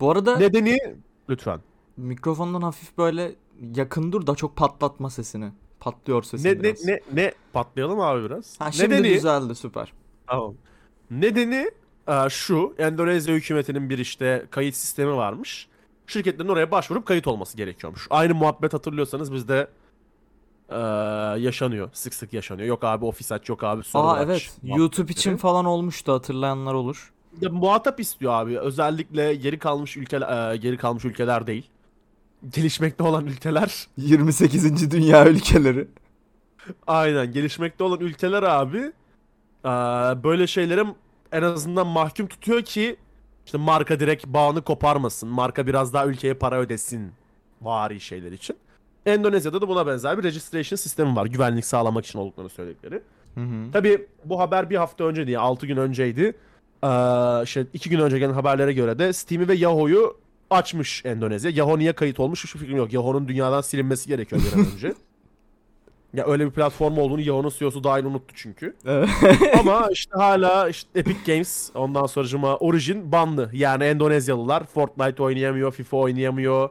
[0.00, 0.78] Bu arada Nedeni
[1.30, 1.60] lütfen.
[1.96, 3.32] mikrofondan hafif böyle
[3.76, 5.50] yakın dur da çok patlatma sesini.
[5.80, 6.84] Patlıyor sesin Ne ne biraz.
[6.84, 8.60] ne ne patlayalım abi biraz.
[8.60, 9.92] Ha şimdi Nedeni düzeldi süper.
[10.26, 10.54] Tamam.
[11.10, 11.70] Nedeni
[12.08, 12.74] e, şu.
[12.78, 15.68] Endonezya hükümetinin bir işte kayıt sistemi varmış.
[16.06, 18.06] Şirketlerin oraya başvurup kayıt olması gerekiyormuş.
[18.10, 19.68] Aynı muhabbet hatırlıyorsanız bizde
[20.68, 20.76] e,
[21.40, 21.90] yaşanıyor.
[21.92, 22.68] Sık sık yaşanıyor.
[22.68, 24.50] Yok abi ofis aç, yok abi server Aa aç evet.
[24.62, 24.78] muhabbetleri.
[24.80, 27.12] YouTube için falan olmuştu hatırlayanlar olur.
[27.40, 28.58] Ya, muhatap istiyor abi.
[28.58, 31.66] Özellikle geri kalmış ülkeler e, geri kalmış ülkeler değil.
[32.50, 34.90] Gelişmekte olan ülkeler 28.
[34.90, 35.88] dünya ülkeleri.
[36.86, 38.78] Aynen gelişmekte olan ülkeler abi
[39.64, 39.72] eee,
[40.24, 40.84] böyle şeylere
[41.32, 42.96] en azından mahkum tutuyor ki
[43.46, 45.28] işte marka direkt bağını koparmasın.
[45.28, 47.12] Marka biraz daha ülkeye para ödesin
[47.62, 48.56] vari şeyler için.
[49.06, 51.26] Endonezya'da da buna benzer bir registration sistemi var.
[51.26, 53.02] Güvenlik sağlamak için olduklarını söyledikleri.
[53.34, 53.72] Hı hı.
[53.72, 56.32] Tabi bu haber bir hafta önce değil 6 gün önceydi.
[56.84, 60.16] Eee işte 2 gün önce gelen haberlere göre de Steam'i ve Yahoo'yu
[60.50, 61.50] açmış Endonezya.
[61.50, 62.92] Yahoo niye kayıt olmuş hiçbir fikrim yok.
[62.92, 64.94] Yahoo'nun dünyadan silinmesi gerekiyor bir an önce.
[66.14, 68.76] ya öyle bir platform olduğunu Yahoo'nun CEO'su dahil unuttu çünkü.
[68.86, 69.08] Evet.
[69.60, 73.50] Ama işte hala işte Epic Games ondan sonracıma Origin banlı.
[73.52, 76.68] Yani Endonezyalılar Fortnite oynayamıyor, FIFA oynayamıyor.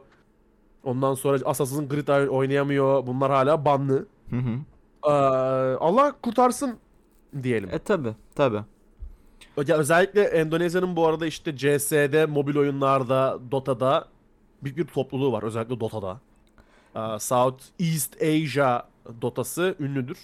[0.86, 3.06] Ondan sonra Assassin's Creed oynayamıyor.
[3.06, 4.06] Bunlar hala banlı.
[4.30, 4.58] Hı hı.
[5.04, 5.10] Ee,
[5.80, 6.78] Allah kurtarsın
[7.42, 7.70] diyelim.
[7.72, 8.56] E tabi tabi.
[9.66, 14.08] Ya özellikle Endonezya'nın bu arada işte CS'de, mobil oyunlarda, Dota'da
[14.62, 15.42] büyük bir topluluğu var.
[15.42, 16.20] Özellikle Dota'da.
[16.96, 18.82] Ee, South East Asia
[19.22, 20.18] Dota'sı ünlüdür.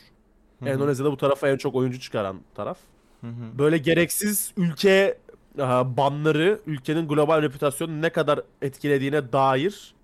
[0.59, 0.69] Hı hı.
[0.69, 2.79] Endonezya'da bu tarafa en çok oyuncu çıkaran taraf.
[3.21, 3.59] Hı hı.
[3.59, 5.19] Böyle gereksiz ülke
[5.59, 5.63] e,
[5.97, 9.95] banları ülkenin global reputasyonunu ne kadar etkilediğine dair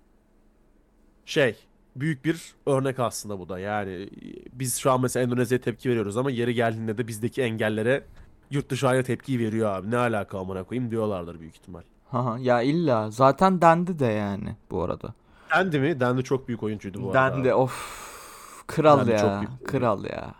[1.29, 1.55] şey
[1.95, 3.59] büyük bir örnek aslında bu da.
[3.59, 4.09] Yani
[4.53, 8.03] biz şu an mesela Endonezya'ya tepki veriyoruz ama yeri geldiğinde de bizdeki engellere
[8.51, 9.91] yurt dışı aynı tepki veriyor abi.
[9.91, 11.81] Ne alaka amına koyayım diyorlardır büyük ihtimal.
[12.11, 15.13] Haha, ya illa zaten dendi de yani bu arada.
[15.55, 15.99] Dendi mi?
[15.99, 17.35] Dendi çok büyük oyuncuydu bu arada.
[17.37, 20.35] Dendi of kral Dendi, ya kral ya.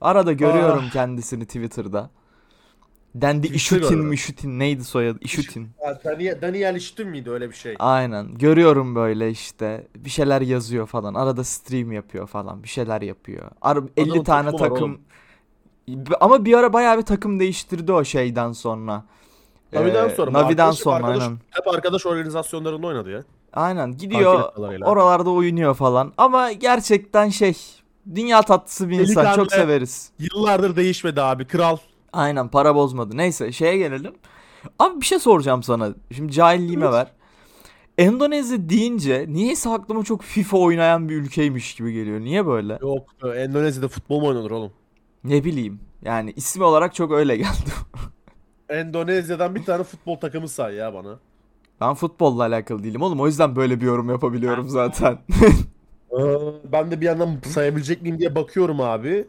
[0.00, 2.10] Arada görüyorum kendisini Twitter'da.
[3.14, 4.06] Dendi Twitter İşutin görüyorum.
[4.08, 5.68] Mişutin neydi soyadı İşutin.
[5.84, 7.74] Ya, Daniel, Daniel miydi öyle bir şey?
[7.78, 13.50] Aynen görüyorum böyle işte bir şeyler yazıyor falan arada stream yapıyor falan bir şeyler yapıyor.
[13.62, 15.00] Ar 50 Adamın tane takımı var takım
[16.20, 19.04] ama bir ara bayağı bir takım değiştirdi o şeyden sonra.
[19.72, 20.30] Navi'den Ee, sonra.
[20.30, 21.38] Bu Navi'den arkadaş- sonra arkadaş- aynen.
[21.50, 23.24] Hep arkadaş organizasyonlarında oynadı ya.
[23.52, 24.52] Aynen Takip gidiyor
[24.84, 27.54] oralarda oynuyor falan ama gerçekten şey
[28.14, 30.10] dünya tatlısı bir insan çok severiz.
[30.18, 31.46] Yıllardır değişmedi abi.
[31.46, 31.76] Kral.
[32.14, 33.16] Aynen para bozmadı.
[33.16, 34.14] Neyse şeye gelelim.
[34.78, 35.94] Abi bir şey soracağım sana.
[36.12, 37.06] Şimdi cahilliğime ver.
[37.98, 42.20] Endonezya deyince niyeyse aklıma çok FIFA oynayan bir ülkeymiş gibi geliyor.
[42.20, 42.78] Niye böyle?
[42.82, 44.72] Yok Endonezya'da futbol mu oynanır oğlum?
[45.24, 45.80] Ne bileyim.
[46.02, 47.70] Yani ismi olarak çok öyle geldi.
[48.68, 51.18] Endonezya'dan bir tane futbol takımı say ya bana.
[51.80, 53.20] Ben futbolla alakalı değilim oğlum.
[53.20, 55.18] O yüzden böyle bir yorum yapabiliyorum zaten.
[56.72, 59.28] Ben de bir yandan sayabilecek miyim diye bakıyorum abi.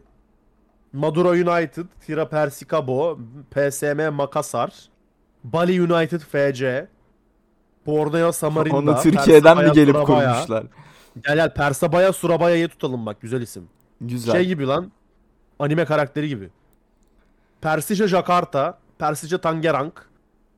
[0.94, 3.20] Madura United, Tira Persikabo,
[3.52, 4.74] PSM Makassar,
[5.44, 6.88] Bali United FC,
[7.86, 10.34] Borneo Samarinda, Onu Türkiye'den mi gelip Surabaya.
[10.34, 10.64] kurmuşlar?
[11.28, 13.64] Gel gel Persebaya Surabaya'yı tutalım bak güzel isim.
[14.02, 14.34] Güzel.
[14.36, 14.92] Şey gibi lan.
[15.60, 16.50] Anime karakteri gibi.
[17.62, 19.94] Persija Jakarta, Persija Tangerang,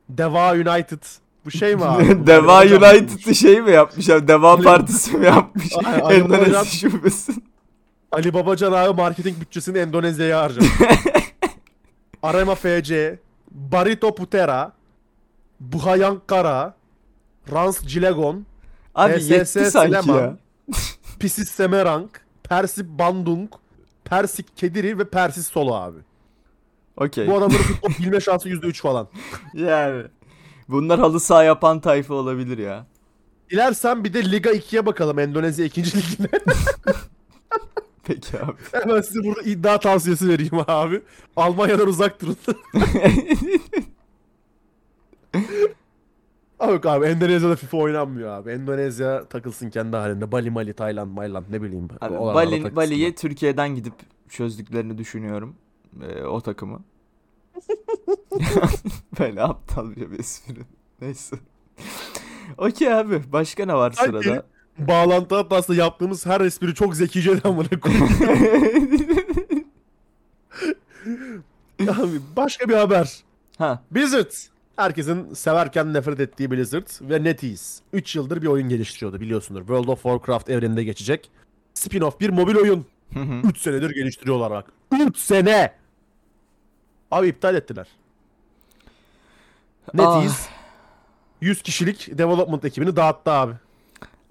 [0.09, 1.03] Deva United.
[1.45, 2.27] Bu şey mi abi?
[2.27, 4.27] Deva United'ı şey mi yapmış abi?
[4.27, 5.73] Deva Partisi mi yapmış?
[6.11, 7.31] Endonezya şubesi.
[8.11, 10.69] Ali Babacan abi marketing bütçesini Endonezya'ya harcamış.
[12.23, 13.19] Arema FC,
[13.51, 14.73] Barito Putera,
[15.59, 16.75] Buhayankara,
[17.51, 18.45] Rans Cilegon,
[18.95, 20.37] Abi PSS yetti sanki ya.
[21.19, 22.09] Pisis Semerang,
[22.43, 23.49] Persip Bandung,
[24.05, 25.99] Persik Kediri ve Persis Solo abi.
[26.97, 27.27] Okey.
[27.27, 29.07] Bu adamların futbol bilme şansı %3 falan.
[29.53, 30.03] Yani.
[30.69, 32.85] Bunlar halı saha yapan tayfa olabilir ya.
[33.49, 35.83] Dilersen bir de Liga 2'ye bakalım Endonezya 2.
[35.83, 36.29] ligine.
[38.07, 38.53] Peki abi.
[38.71, 41.01] Hemen size burada iddia tavsiyesi vereyim abi.
[41.35, 42.37] Almanya'dan uzak durun.
[46.59, 48.51] Ama yok abi Endonezya'da FIFA oynanmıyor abi.
[48.51, 50.31] Endonezya takılsın kendi halinde.
[50.31, 51.87] Bali, Mali, Tayland, Mayland ne bileyim.
[52.01, 52.75] Abi Bali.
[52.75, 53.93] Bali'ye Türkiye'den gidip
[54.29, 55.55] çözdüklerini düşünüyorum.
[56.03, 56.79] Ee, o takımı.
[59.19, 60.61] Böyle aptalca bir espri.
[61.01, 61.35] Neyse.
[62.57, 63.21] Okey abi.
[63.31, 64.45] Başka ne var Sanki- sırada?
[64.77, 68.09] Bağlantı hattasında yaptığımız her espri çok zekice de amına koyayım.
[71.81, 73.15] Abi başka bir haber.
[73.57, 73.83] ha.
[73.91, 74.31] Blizzard.
[74.75, 77.83] Herkesin severken nefret ettiği Blizzard ve NetEase.
[77.93, 79.59] 3 yıldır bir oyun geliştiriyordu biliyorsundur.
[79.61, 81.31] World of Warcraft evreninde geçecek.
[81.73, 82.85] Spin-off bir mobil oyun.
[83.13, 83.47] Hı hı.
[83.47, 84.65] 3 senedir geliştiriyorlar bak.
[84.91, 85.73] 3 sene.
[87.11, 87.87] Abi iptal ettiler.
[89.93, 90.49] NetEase
[91.41, 93.53] 100 kişilik development ekibini dağıttı abi.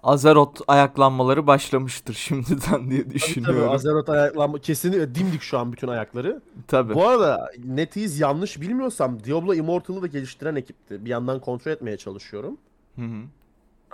[0.07, 3.61] Azeroth ayaklanmaları başlamıştır şimdiden diye Tabii düşünüyorum.
[3.61, 6.41] tabii Azeroth ayaklanma kesinlikle dimdik şu an bütün ayakları.
[6.69, 6.95] Tabii.
[6.95, 11.05] Bu arada NetEase yanlış bilmiyorsam Diablo Immortal'ı da geliştiren ekipti.
[11.05, 12.59] Bir yandan kontrol etmeye çalışıyorum.
[12.97, 13.23] Hı hı.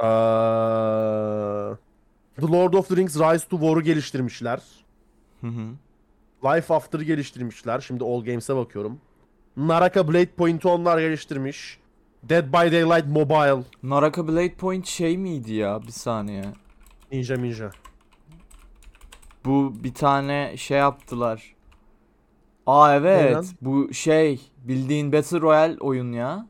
[0.06, 1.76] Aa,
[2.40, 4.60] The Lord of the Rings Rise to War'u geliştirmişler.
[5.40, 5.62] Hı hı.
[6.44, 7.80] Life After'ı geliştirmişler.
[7.80, 8.98] Şimdi All Games'e bakıyorum.
[9.56, 11.78] Naraka Blade Point'i onlar geliştirmiş.
[12.22, 13.64] Dead by Daylight Mobile.
[13.82, 15.82] Naraka Blade Point şey miydi ya?
[15.82, 16.44] Bir saniye.
[17.12, 17.70] Ninja Ninja.
[19.44, 21.54] Bu bir tane şey yaptılar.
[22.66, 23.34] Aa evet.
[23.34, 23.44] lan?
[23.60, 26.46] Bu şey bildiğin Battle Royale oyun ya.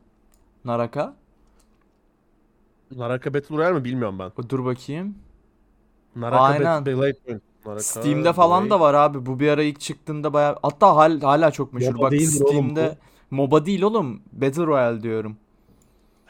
[0.65, 1.13] Naraka.
[2.95, 4.31] Naraka Battle Royale mi bilmiyorum ben.
[4.49, 5.15] Dur bakayım.
[6.15, 6.65] Naraka Aynen.
[6.65, 7.41] Battle Blade Point.
[7.65, 9.25] Naraka Steam'de falan da Blade- var abi.
[9.25, 11.93] Bu bir ara ilk çıktığında bayağı hatta hal, hala çok meşhur.
[11.93, 12.97] MOBA Bak Steam'de
[13.31, 14.21] MOBA değil oğlum.
[14.31, 15.37] Battle Royale diyorum.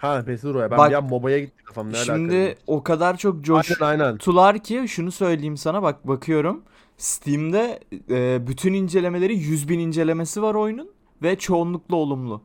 [0.03, 0.71] Ha Royale.
[0.71, 1.91] Ben Bak, bir an MOBA'ya gitti kafam.
[1.91, 6.61] Ne Şimdi o kadar çok coştular ki şunu söyleyeyim sana bak bakıyorum.
[6.97, 10.89] Steam'de e, bütün incelemeleri 100 bin incelemesi var oyunun
[11.21, 12.41] ve çoğunlukla olumlu.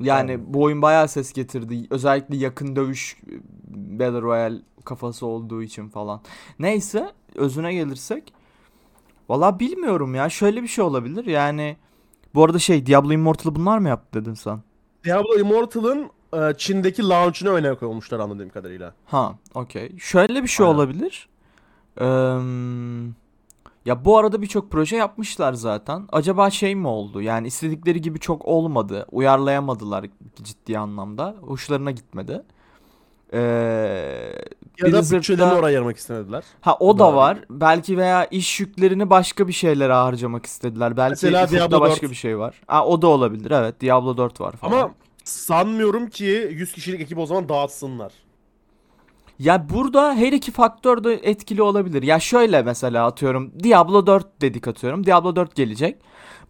[0.00, 0.54] Yani Tamam.
[0.54, 1.86] bu oyun bayağı ses getirdi.
[1.90, 3.34] Özellikle yakın dövüş e,
[3.98, 6.20] Battle Royale kafası olduğu için falan.
[6.58, 8.32] Neyse özüne gelirsek.
[9.28, 10.28] Valla bilmiyorum ya.
[10.28, 11.26] Şöyle bir şey olabilir.
[11.26, 11.76] Yani
[12.34, 14.62] bu arada şey Diablo Immortal'ı bunlar mı yaptı dedin sen?
[15.04, 18.94] Diablo Immortal'ın e, Çin'deki launch'unu öne koymuşlar anladığım kadarıyla.
[19.06, 19.98] Ha, okey.
[19.98, 20.76] Şöyle bir şey Aynen.
[20.76, 21.28] olabilir.
[22.00, 22.06] Eee,
[23.86, 26.08] ya bu arada birçok proje yapmışlar zaten.
[26.12, 27.22] Acaba şey mi oldu?
[27.22, 29.06] Yani istedikleri gibi çok olmadı.
[29.12, 30.06] Uyarlayamadılar
[30.42, 31.34] ciddi anlamda.
[31.40, 32.42] Hoşlarına gitmedi.
[33.32, 33.38] Eee
[34.86, 36.44] Ya da bütçelerini oraya ayırmak istemediler.
[36.60, 37.38] Ha o da var.
[37.50, 40.96] Belki veya iş yüklerini başka bir şeylere harcamak istediler.
[40.96, 42.10] Belki Mesela Diablo başka 4.
[42.10, 42.60] bir şey var.
[42.66, 43.50] Ha o da olabilir.
[43.50, 43.80] Evet.
[43.80, 44.72] Diablo 4 var falan.
[44.72, 48.12] Ama sanmıyorum ki 100 kişilik ekip o zaman dağıtsınlar.
[49.38, 52.02] Ya burada her iki faktör de etkili olabilir.
[52.02, 55.06] Ya şöyle mesela atıyorum Diablo 4 dedik atıyorum.
[55.06, 55.96] Diablo 4 gelecek.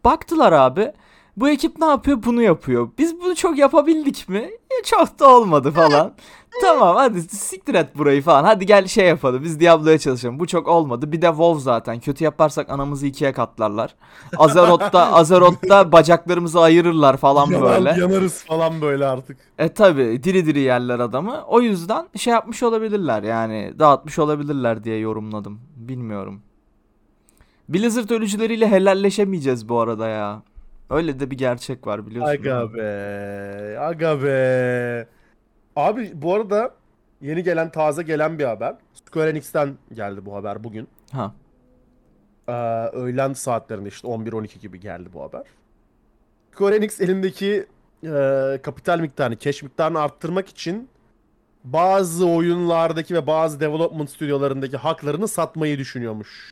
[0.05, 0.93] Baktılar abi.
[1.37, 2.23] Bu ekip ne yapıyor?
[2.23, 2.89] Bunu yapıyor.
[2.99, 4.39] Biz bunu çok yapabildik mi?
[4.39, 6.13] E, çok da olmadı falan.
[6.61, 8.45] tamam hadi siktir et burayı falan.
[8.45, 9.43] Hadi gel şey yapalım.
[9.43, 10.41] Biz Diablo'ya çalışalım.
[10.41, 11.13] Bu çok olmadı.
[11.13, 12.01] Bir de WoW zaten.
[12.01, 13.95] Kötü yaparsak anamızı ikiye katlarlar.
[14.39, 18.01] Azeroth'ta Azeroth'ta bacaklarımızı ayırırlar falan Yanan- böyle.
[18.01, 19.37] Yanarız falan böyle artık.
[19.59, 21.45] E tabi diri diri yerler adamı.
[21.47, 25.61] O yüzden şey yapmış olabilirler yani dağıtmış olabilirler diye yorumladım.
[25.77, 26.43] Bilmiyorum.
[27.69, 30.43] Blizzard ölücüleriyle helalleşemeyeceğiz bu arada ya.
[30.91, 32.33] Öyle de bir gerçek var biliyorsun.
[32.33, 33.79] Aga be.
[33.81, 35.09] Aga be.
[35.77, 36.75] Abi bu arada
[37.21, 38.77] yeni gelen taze gelen bir haber.
[38.95, 40.89] Square Enix'ten geldi bu haber bugün.
[41.13, 41.35] Ha.
[42.49, 42.53] Ee,
[42.93, 45.43] öğlen saatlerinde işte 11-12 gibi geldi bu haber.
[46.53, 47.67] Square Enix elindeki
[48.05, 50.89] e, kapital miktarını, cash miktarını arttırmak için
[51.65, 56.51] bazı oyunlardaki ve bazı development stüdyolarındaki haklarını satmayı düşünüyormuş.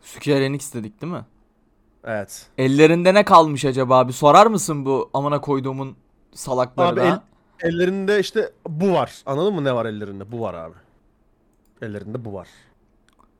[0.00, 1.24] Square Enix dedik değil mi?
[2.06, 2.46] Evet.
[2.58, 4.12] Ellerinde ne kalmış acaba abi?
[4.12, 5.96] Sorar mısın bu amına koyduğumun
[6.34, 7.02] salaklarına?
[7.02, 7.20] Abi
[7.62, 9.12] el- ellerinde işte bu var.
[9.26, 10.32] Anladın mı ne var ellerinde?
[10.32, 10.74] Bu var abi.
[11.82, 12.48] Ellerinde bu var.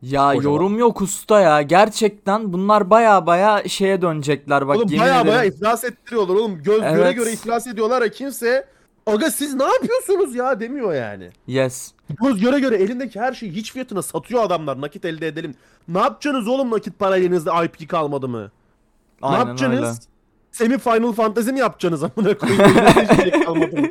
[0.03, 0.53] ya kocaman.
[0.55, 1.63] yorum yok usta ya.
[1.63, 6.63] Gerçekten bunlar baya baya şeye dönecekler bak oğlum yemin baya baya iflas ettiriyorlar oğlum.
[6.63, 7.17] Göz göre Evet.
[7.17, 8.69] göre iflas ediyorlar ya kimse
[9.07, 11.31] Aga siz ne yapıyorsunuz ya demiyor yani.
[11.47, 11.93] Yes.
[12.23, 14.81] Göz göre göre elindeki her şeyi hiç fiyatına satıyor adamlar.
[14.81, 15.55] Nakit elde edelim.
[15.89, 18.43] Ne yapacaksınız oğlum nakit para elinizde IP kalmadı mı?
[19.23, 19.89] ne Aynen yapacaksınız?
[19.89, 19.99] öyle.
[20.53, 22.63] Semi Final Fantasy mi yapacaksınız amına koyayım?
[23.17, 23.87] Şey kalmadı mı?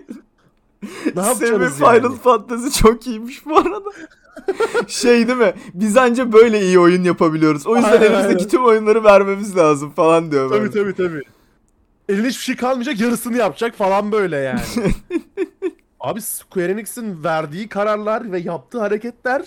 [1.15, 2.17] Ne Semi Final yani?
[2.17, 3.89] Fantasy çok iyiymiş bu arada.
[4.87, 5.53] şey değil mi?
[5.73, 7.67] Biz anca böyle iyi oyun yapabiliyoruz.
[7.67, 8.47] O yüzden Aynen, elimizdeki aynen.
[8.49, 10.71] tüm oyunları vermemiz lazım falan diyor Tabii böyle.
[10.71, 11.21] tabii tabii.
[12.09, 14.61] Elinde hiçbir şey kalmayacak yarısını yapacak falan böyle yani.
[15.99, 19.45] Abi Square Enix'in verdiği kararlar ve yaptığı hareketler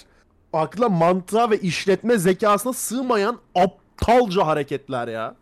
[0.53, 5.35] akla mantığa ve işletme zekasına sığmayan aptalca hareketler ya.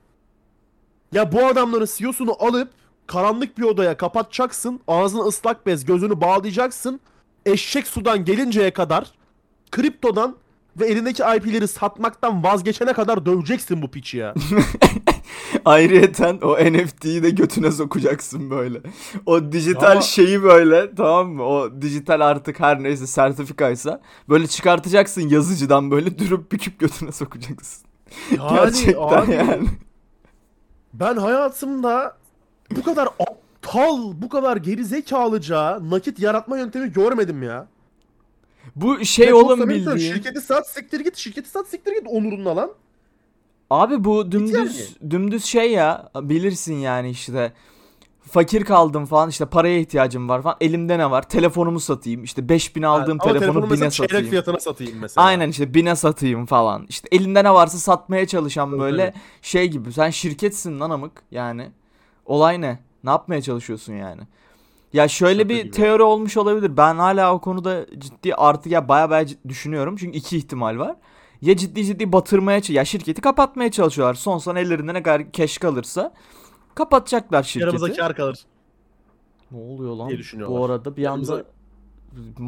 [1.12, 2.70] Ya bu adamların CEO'sunu alıp
[3.06, 4.80] karanlık bir odaya kapatacaksın.
[4.88, 7.00] Ağzına ıslak bez, gözünü bağlayacaksın.
[7.46, 9.12] Eşek sudan gelinceye kadar
[9.70, 10.36] kriptodan
[10.76, 14.34] ve elindeki IP'leri satmaktan vazgeçene kadar döveceksin bu piçi ya.
[15.64, 18.80] Ayrıyeten o NFT'yi de götüne sokacaksın böyle.
[19.26, 21.42] O dijital Ama- şeyi böyle tamam mı?
[21.42, 27.86] O dijital artık her neyse sertifikaysa böyle çıkartacaksın yazıcıdan böyle dürüp büküp götüne sokacaksın.
[28.30, 29.68] Yani Gerçekten abi, yani.
[30.94, 32.16] Ben hayatımda
[32.76, 37.66] bu kadar aptal, bu kadar gerizekalıca nakit yaratma yöntemi görmedim ya.
[38.76, 40.14] Bu şey Ve bildiğin.
[40.14, 42.70] Şirketi sat siktir git, şirketi sat siktir git onurunla lan.
[43.70, 47.52] Abi bu dümdüz dümdüz şey ya bilirsin yani işte
[48.30, 50.56] fakir kaldım falan işte paraya ihtiyacım var falan.
[50.60, 51.28] Elimde ne var?
[51.28, 52.24] Telefonumu satayım.
[52.24, 54.30] İşte 5000 aldığım Ama telefonu telefonu mesela 1000'e çeyrek satayım.
[54.30, 55.26] fiyatına satayım mesela.
[55.26, 56.86] Aynen işte 1000'e satayım falan.
[56.88, 59.20] İşte elinde ne varsa satmaya çalışan Tabii, böyle tabii.
[59.42, 59.92] şey gibi.
[59.92, 61.70] Sen şirketsin lan amık yani.
[62.26, 62.78] Olay ne?
[63.04, 64.22] Ne yapmaya çalışıyorsun yani?
[64.92, 65.70] Ya şöyle Şaka bir gibi.
[65.70, 66.76] teori olmuş olabilir.
[66.76, 69.96] Ben hala o konuda ciddi artık ya baya baya düşünüyorum.
[69.96, 70.96] Çünkü iki ihtimal var.
[71.44, 74.14] Ya ciddi ciddi batırmaya ya şirketi kapatmaya çalışıyorlar.
[74.14, 76.12] Son son ellerinde ne kadar keş kalırsa
[76.74, 77.74] kapatacaklar şirketi.
[77.76, 78.38] Yanımıza kar kalır.
[79.50, 80.10] Ne oluyor lan?
[80.48, 81.44] Bu arada bir Yanımıza- anda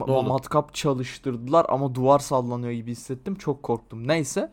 [0.05, 3.35] ma- matkap çalıştırdılar ama duvar sallanıyor gibi hissettim.
[3.35, 4.09] Çok korktum.
[4.09, 4.51] Neyse.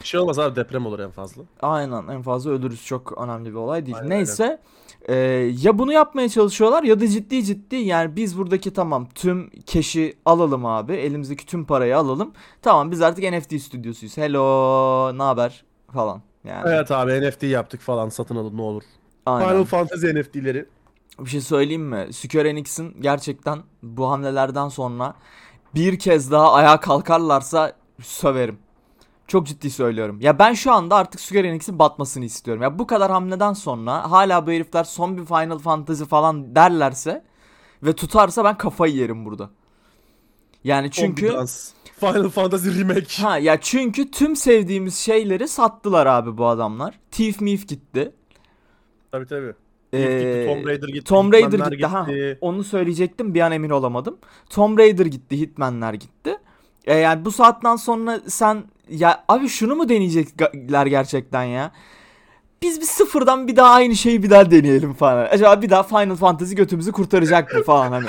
[0.00, 1.42] Bir şey olmaz abi deprem olur en fazla.
[1.62, 2.84] Aynen en fazla ölürüz.
[2.86, 3.96] Çok önemli bir olay değil.
[3.96, 4.60] Aynen, Neyse.
[5.08, 5.14] E,
[5.60, 10.66] ya bunu yapmaya çalışıyorlar ya da ciddi ciddi yani biz buradaki tamam tüm keşi alalım
[10.66, 10.92] abi.
[10.92, 12.32] Elimizdeki tüm parayı alalım.
[12.62, 14.16] Tamam biz artık NFT stüdyosuyuz.
[14.16, 16.22] Hello, ne haber falan.
[16.44, 18.82] Yani Evet abi NFT yaptık falan satın alın ne olur.
[19.26, 19.48] aynen.
[19.48, 20.66] Final Fantasy NFT'leri.
[21.18, 22.08] Bir şey söyleyeyim mi?
[22.12, 25.14] Square Enix'in gerçekten bu hamlelerden sonra
[25.74, 28.58] bir kez daha ayağa kalkarlarsa söverim.
[29.26, 30.18] Çok ciddi söylüyorum.
[30.20, 32.62] Ya ben şu anda artık Square Enix'in batmasını istiyorum.
[32.62, 37.24] Ya bu kadar hamleden sonra hala bu herifler son bir Final Fantasy falan derlerse
[37.82, 39.50] ve tutarsa ben kafayı yerim burada.
[40.64, 41.32] Yani çünkü.
[42.00, 43.22] Final Fantasy Remake.
[43.22, 46.98] ha ya çünkü tüm sevdiğimiz şeyleri sattılar abi bu adamlar.
[47.10, 48.12] Thief Mief gitti.
[49.12, 49.54] Tabii tabii.
[49.92, 51.04] Ee, gitti, Tomb Raider gitti.
[51.04, 51.86] Tomb Raider Hitman'ler gitti.
[51.86, 52.38] Ha, gitti.
[52.40, 54.18] onu söyleyecektim bir an emin olamadım.
[54.50, 56.38] Tomb Raider gitti, Hitman'ler gitti.
[56.84, 61.72] E, yani bu saatten sonra sen ya abi şunu mu deneyecekler gerçekten ya?
[62.62, 65.26] Biz bir sıfırdan bir daha aynı şeyi bir daha deneyelim falan.
[65.30, 68.06] Acaba bir daha Final Fantasy götümüzü kurtaracak mı falan hani.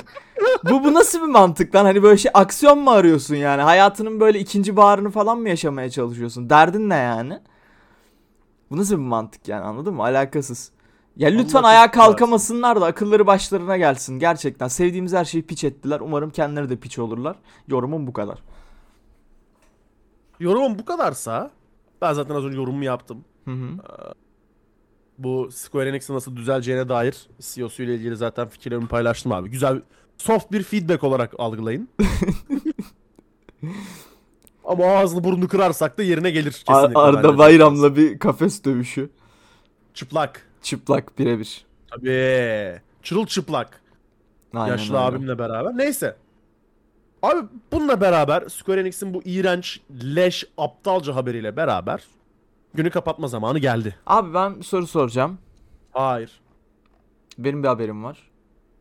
[0.64, 1.86] bu bu nasıl bir mantık lan?
[1.86, 3.62] Hani böyle şey aksiyon mu arıyorsun yani?
[3.62, 6.50] Hayatının böyle ikinci baharını falan mı yaşamaya çalışıyorsun?
[6.50, 7.40] Derdin ne yani?
[8.72, 10.04] Bu nasıl bir mantık yani anladın mı?
[10.04, 10.72] Alakasız.
[11.18, 14.20] Ya lütfen Allah ayağa kalkamasınlar da akılları başlarına gelsin.
[14.20, 16.00] Gerçekten sevdiğimiz her şeyi piç ettiler.
[16.00, 17.36] Umarım kendileri de piç olurlar.
[17.68, 18.40] Yorumum bu kadar.
[20.40, 21.52] Yorumum bu kadarsa
[22.02, 23.24] ben zaten az önce yorumumu yaptım.
[23.46, 23.68] Hı hı.
[25.18, 29.50] Bu Square Enix'in nasıl düzeleceğine dair CEO'su ile ilgili zaten fikirlerimi paylaştım abi.
[29.50, 29.82] Güzel
[30.18, 31.90] soft bir feedback olarak algılayın.
[34.66, 37.00] Ama ağzını burnunu kırarsak da yerine gelir Ar- kesinlikle.
[37.00, 37.38] Arda bence.
[37.38, 39.10] Bayram'la bir kafes dövüşü.
[39.94, 40.48] Çıplak.
[40.62, 41.66] Çıplak birebir.
[41.92, 42.82] Tabii.
[43.04, 43.82] Çırılçıplak.
[44.54, 45.06] Aynen Yaşlı öyle.
[45.06, 45.78] abimle beraber.
[45.78, 46.16] Neyse.
[47.26, 49.80] Abi bununla beraber Square Enix'in bu iğrenç,
[50.16, 52.04] leş, aptalca haberiyle beraber
[52.74, 53.96] günü kapatma zamanı geldi.
[54.06, 55.38] Abi ben bir soru soracağım.
[55.92, 56.42] Hayır.
[57.38, 58.18] Benim bir haberim var.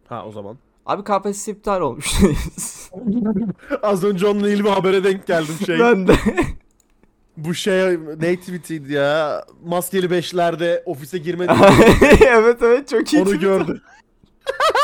[0.08, 0.58] Ha o zaman.
[0.86, 2.12] Abi KPSS iptal olmuş.
[3.82, 5.78] Az önce onunla ilgili bir habere denk geldim şey.
[5.78, 6.14] ben de.
[7.36, 9.44] Bu şey nativity'ydi ya.
[9.64, 11.52] Maskeli beşlerde ofise girmedi.
[12.26, 13.22] evet evet çok iyi.
[13.22, 13.82] onu gördü.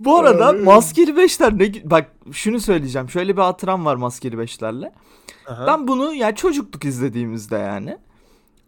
[0.00, 3.08] Bu arada maskeli beşler ne bak şunu söyleyeceğim.
[3.08, 4.92] Şöyle bir hatıram var maskeli beşlerle.
[5.46, 5.66] Aha.
[5.66, 7.98] Ben bunu yani çocukluk izlediğimizde yani.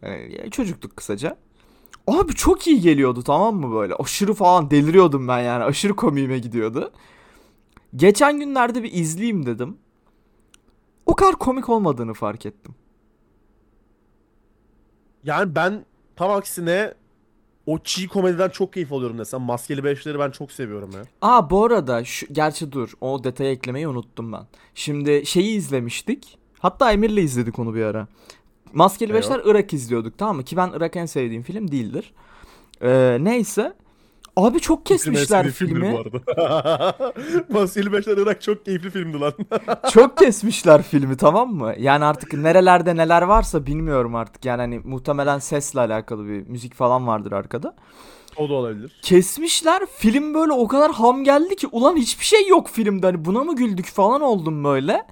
[0.01, 1.37] Yani çocuktuk kısaca.
[2.07, 3.93] Abi çok iyi geliyordu tamam mı böyle?
[3.95, 5.63] Aşırı falan deliriyordum ben yani.
[5.63, 6.91] Aşırı komiğime gidiyordu.
[7.95, 9.77] Geçen günlerde bir izleyeyim dedim.
[11.05, 12.75] O kadar komik olmadığını fark ettim.
[15.23, 15.85] Yani ben
[16.15, 16.93] tam aksine
[17.65, 19.41] o çiğ komediden çok keyif alıyorum desem.
[19.41, 21.01] Maskeli beşleri ben çok seviyorum ya.
[21.21, 24.47] Aa bu arada şu, gerçi dur o detayı eklemeyi unuttum ben.
[24.75, 26.37] Şimdi şeyi izlemiştik.
[26.59, 28.07] Hatta Emir'le izledik onu bir ara.
[28.73, 29.13] Maskeli.
[29.13, 30.43] Beşler Irak izliyorduk tamam mı?
[30.43, 32.13] Ki ben Irak en sevdiğim film değildir.
[32.81, 33.73] Ee, neyse.
[34.35, 35.97] Abi çok kesmişler filmi.
[37.49, 39.33] Maskeli beşler Irak çok keyifli filmdi lan.
[39.91, 41.73] çok kesmişler filmi tamam mı?
[41.79, 44.45] Yani artık nerelerde neler varsa bilmiyorum artık.
[44.45, 47.75] Yani hani muhtemelen sesle alakalı bir müzik falan vardır arkada.
[48.37, 48.99] o da olabilir.
[49.01, 49.85] Kesmişler.
[49.97, 53.05] Film böyle o kadar ham geldi ki ulan hiçbir şey yok filmde.
[53.05, 55.05] Hani buna mı güldük falan oldum böyle.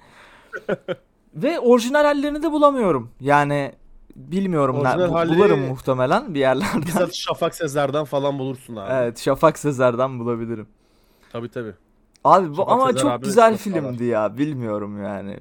[1.34, 3.10] Ve orijinal hallerini de bulamıyorum.
[3.20, 3.72] Yani
[4.16, 4.76] bilmiyorum.
[4.76, 6.82] Orijinal ne, bu- halleri- Bularım muhtemelen bir yerlerden.
[6.82, 8.92] Bizzat Şafak Sezer'den falan bulursun abi.
[8.92, 10.66] evet Şafak Sezer'den bulabilirim.
[11.32, 11.72] Tabii tabii.
[12.24, 14.38] Abi bu Şafak ama Sezer çok abi güzel çok filmdi ya.
[14.38, 15.38] Bilmiyorum yani.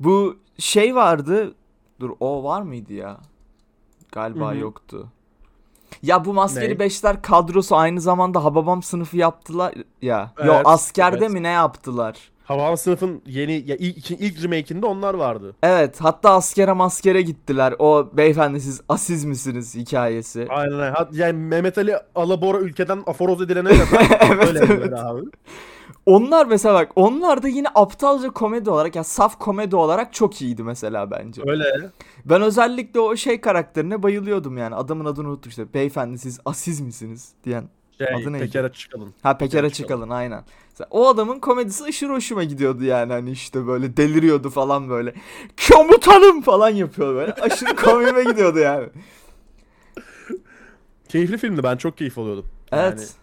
[0.00, 1.54] Bu şey vardı.
[2.00, 3.16] Dur o var mıydı ya?
[4.12, 4.58] Galiba Hı hı.
[4.58, 5.08] yoktu.
[6.02, 6.78] Ya bu Maskeli Ne?
[6.78, 10.32] Beşler kadrosu aynı zamanda Hababam sınıfı yaptılar ya.
[10.44, 11.30] Yo Evet, askerde evet.
[11.30, 12.30] mi ne yaptılar?
[12.48, 15.56] Havan sınıfın yeni ya ilk, ilk remake'inde onlar vardı.
[15.62, 17.74] Evet hatta askere maskere gittiler.
[17.78, 20.46] O beyefendi siz asiz misiniz hikayesi.
[20.50, 20.92] Aynen.
[20.92, 24.92] Hat- Yani Mehmet Ali Alabora ülkeden aforoz edilene kadar Evet, öyle evet.
[24.98, 25.20] abi.
[26.06, 30.62] Onlar mesela bak onlar da yine aptalca komedi olarak ya saf komedi olarak çok iyiydi
[30.62, 31.42] mesela bence.
[31.46, 31.64] Öyle.
[32.24, 34.74] Ben özellikle o şey karakterine bayılıyordum yani.
[34.74, 35.74] Adamın adını unuttum işte.
[35.74, 37.64] Beyefendi siz asiz misiniz diyen.
[37.98, 38.44] Şey, Adı neydi?
[38.44, 39.14] Peker'e çıkalım.
[39.22, 40.44] Ha Peker Peker Açıkalın aynen.
[40.90, 45.14] O adamın komedisi aşırı hoşuma gidiyordu yani hani işte böyle deliriyordu falan böyle.
[45.72, 47.32] Komutanım falan yapıyor böyle.
[47.32, 48.88] Aşırı komiğime gidiyordu yani.
[51.08, 51.62] Keyifli filmdi.
[51.62, 52.46] Ben çok keyif alıyordum.
[52.72, 53.14] Evet.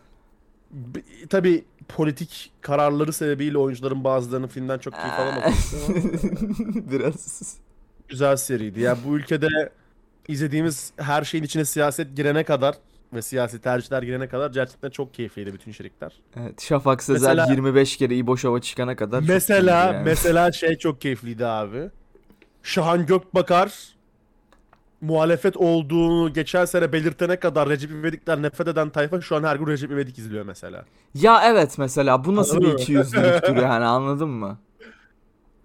[0.72, 5.46] B- Tabii politik kararları sebebiyle oyuncuların bazılarının filmden çok keyif alamadı.
[6.92, 7.58] Biraz.
[8.08, 8.82] Güzel seriydi.
[8.82, 9.48] Ya bu ülkede
[10.28, 12.76] izlediğimiz her şeyin içine siyaset girene kadar
[13.14, 16.14] ve siyasi tercihler girene kadar gerçekten çok keyifliydi bütün içerikler.
[16.40, 20.04] Evet, Şafak Sezer Mesela- 25 kere İbo Şov'a çıkana kadar mesela yani.
[20.06, 21.90] mesela şey çok keyifliydi abi.
[22.64, 23.74] Şahan Gökbakar
[25.02, 29.68] muhalefet olduğunu geçen sene belirtene kadar Recep İvedik'ten nefret eden tayfa şu an her gün
[29.68, 30.86] Recep İvedik izliyor mesela.
[31.16, 32.82] Ya evet mesela bu nasıl bir Anladın mı?
[32.84, 34.58] ikiyüzlülüktür yani anladın mı?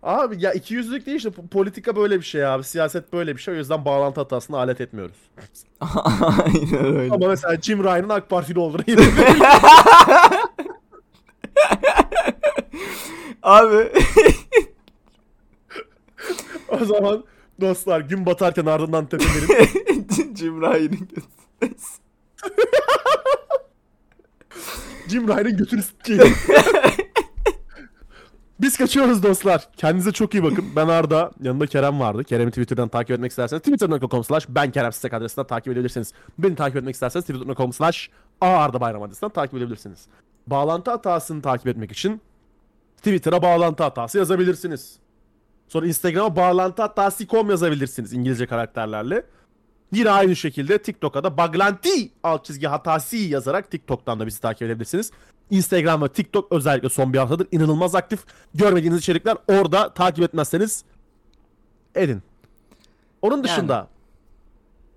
[0.02, 2.64] Abi ya iki yüzlülük değil işte po- politika böyle bir şey abi.
[2.64, 3.54] Siyaset böyle bir şey.
[3.54, 5.16] O yüzden bağlantı hatasını alet etmiyoruz.
[5.80, 7.14] Aynen öyle.
[7.14, 8.82] Ama mesela Jim Ryan'ın AK Partili olduğunu
[13.42, 13.88] Abi
[16.68, 17.24] O zaman
[17.60, 21.08] dostlar gün batarken ardından tepelerin Jim Ryan'ın.
[25.08, 26.34] Jim Ryan'ın götünü s**eyim.
[28.60, 29.68] Biz kaçıyoruz dostlar.
[29.76, 30.64] Kendinize çok iyi bakın.
[30.76, 31.30] Ben Arda.
[31.42, 32.24] Yanında Kerem vardı.
[32.24, 36.12] Kerem'i Twitter'dan takip etmek isterseniz twitter.com slash ben Kerem Sisek adresinden takip edebilirsiniz.
[36.38, 40.06] Beni takip etmek isterseniz twitter.com slash Arda Bayram adresinden takip edebilirsiniz.
[40.46, 42.20] Bağlantı hatasını takip etmek için
[42.96, 44.96] Twitter'a bağlantı hatası yazabilirsiniz.
[45.68, 49.24] Sonra Instagram'a bağlantı hatası.com yazabilirsiniz İngilizce karakterlerle.
[49.92, 55.10] Yine aynı şekilde TikTok'a da baglanti alt çizgi hatası yazarak TikTok'tan da bizi takip edebilirsiniz.
[55.50, 58.20] Instagram ve TikTok özellikle son bir haftadır inanılmaz aktif.
[58.54, 60.84] Görmediğiniz içerikler orada takip etmezseniz
[61.94, 62.22] edin.
[63.22, 63.88] Onun dışında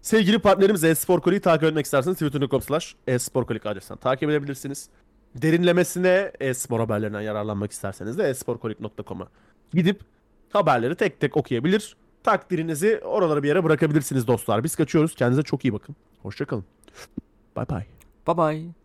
[0.01, 4.89] sevgili partnerimiz Espor Kolik'i takip etmek isterseniz twitter.com slash esporkolik adresinden takip edebilirsiniz.
[5.35, 9.27] Derinlemesine espor haberlerinden yararlanmak isterseniz de esporkolik.com'a
[9.73, 10.01] gidip
[10.49, 11.95] haberleri tek tek okuyabilir.
[12.23, 14.63] Takdirinizi oralara bir yere bırakabilirsiniz dostlar.
[14.63, 15.15] Biz kaçıyoruz.
[15.15, 15.95] Kendinize çok iyi bakın.
[16.21, 16.65] Hoşçakalın.
[17.57, 17.85] Bye bye.
[18.27, 18.82] Bye bye.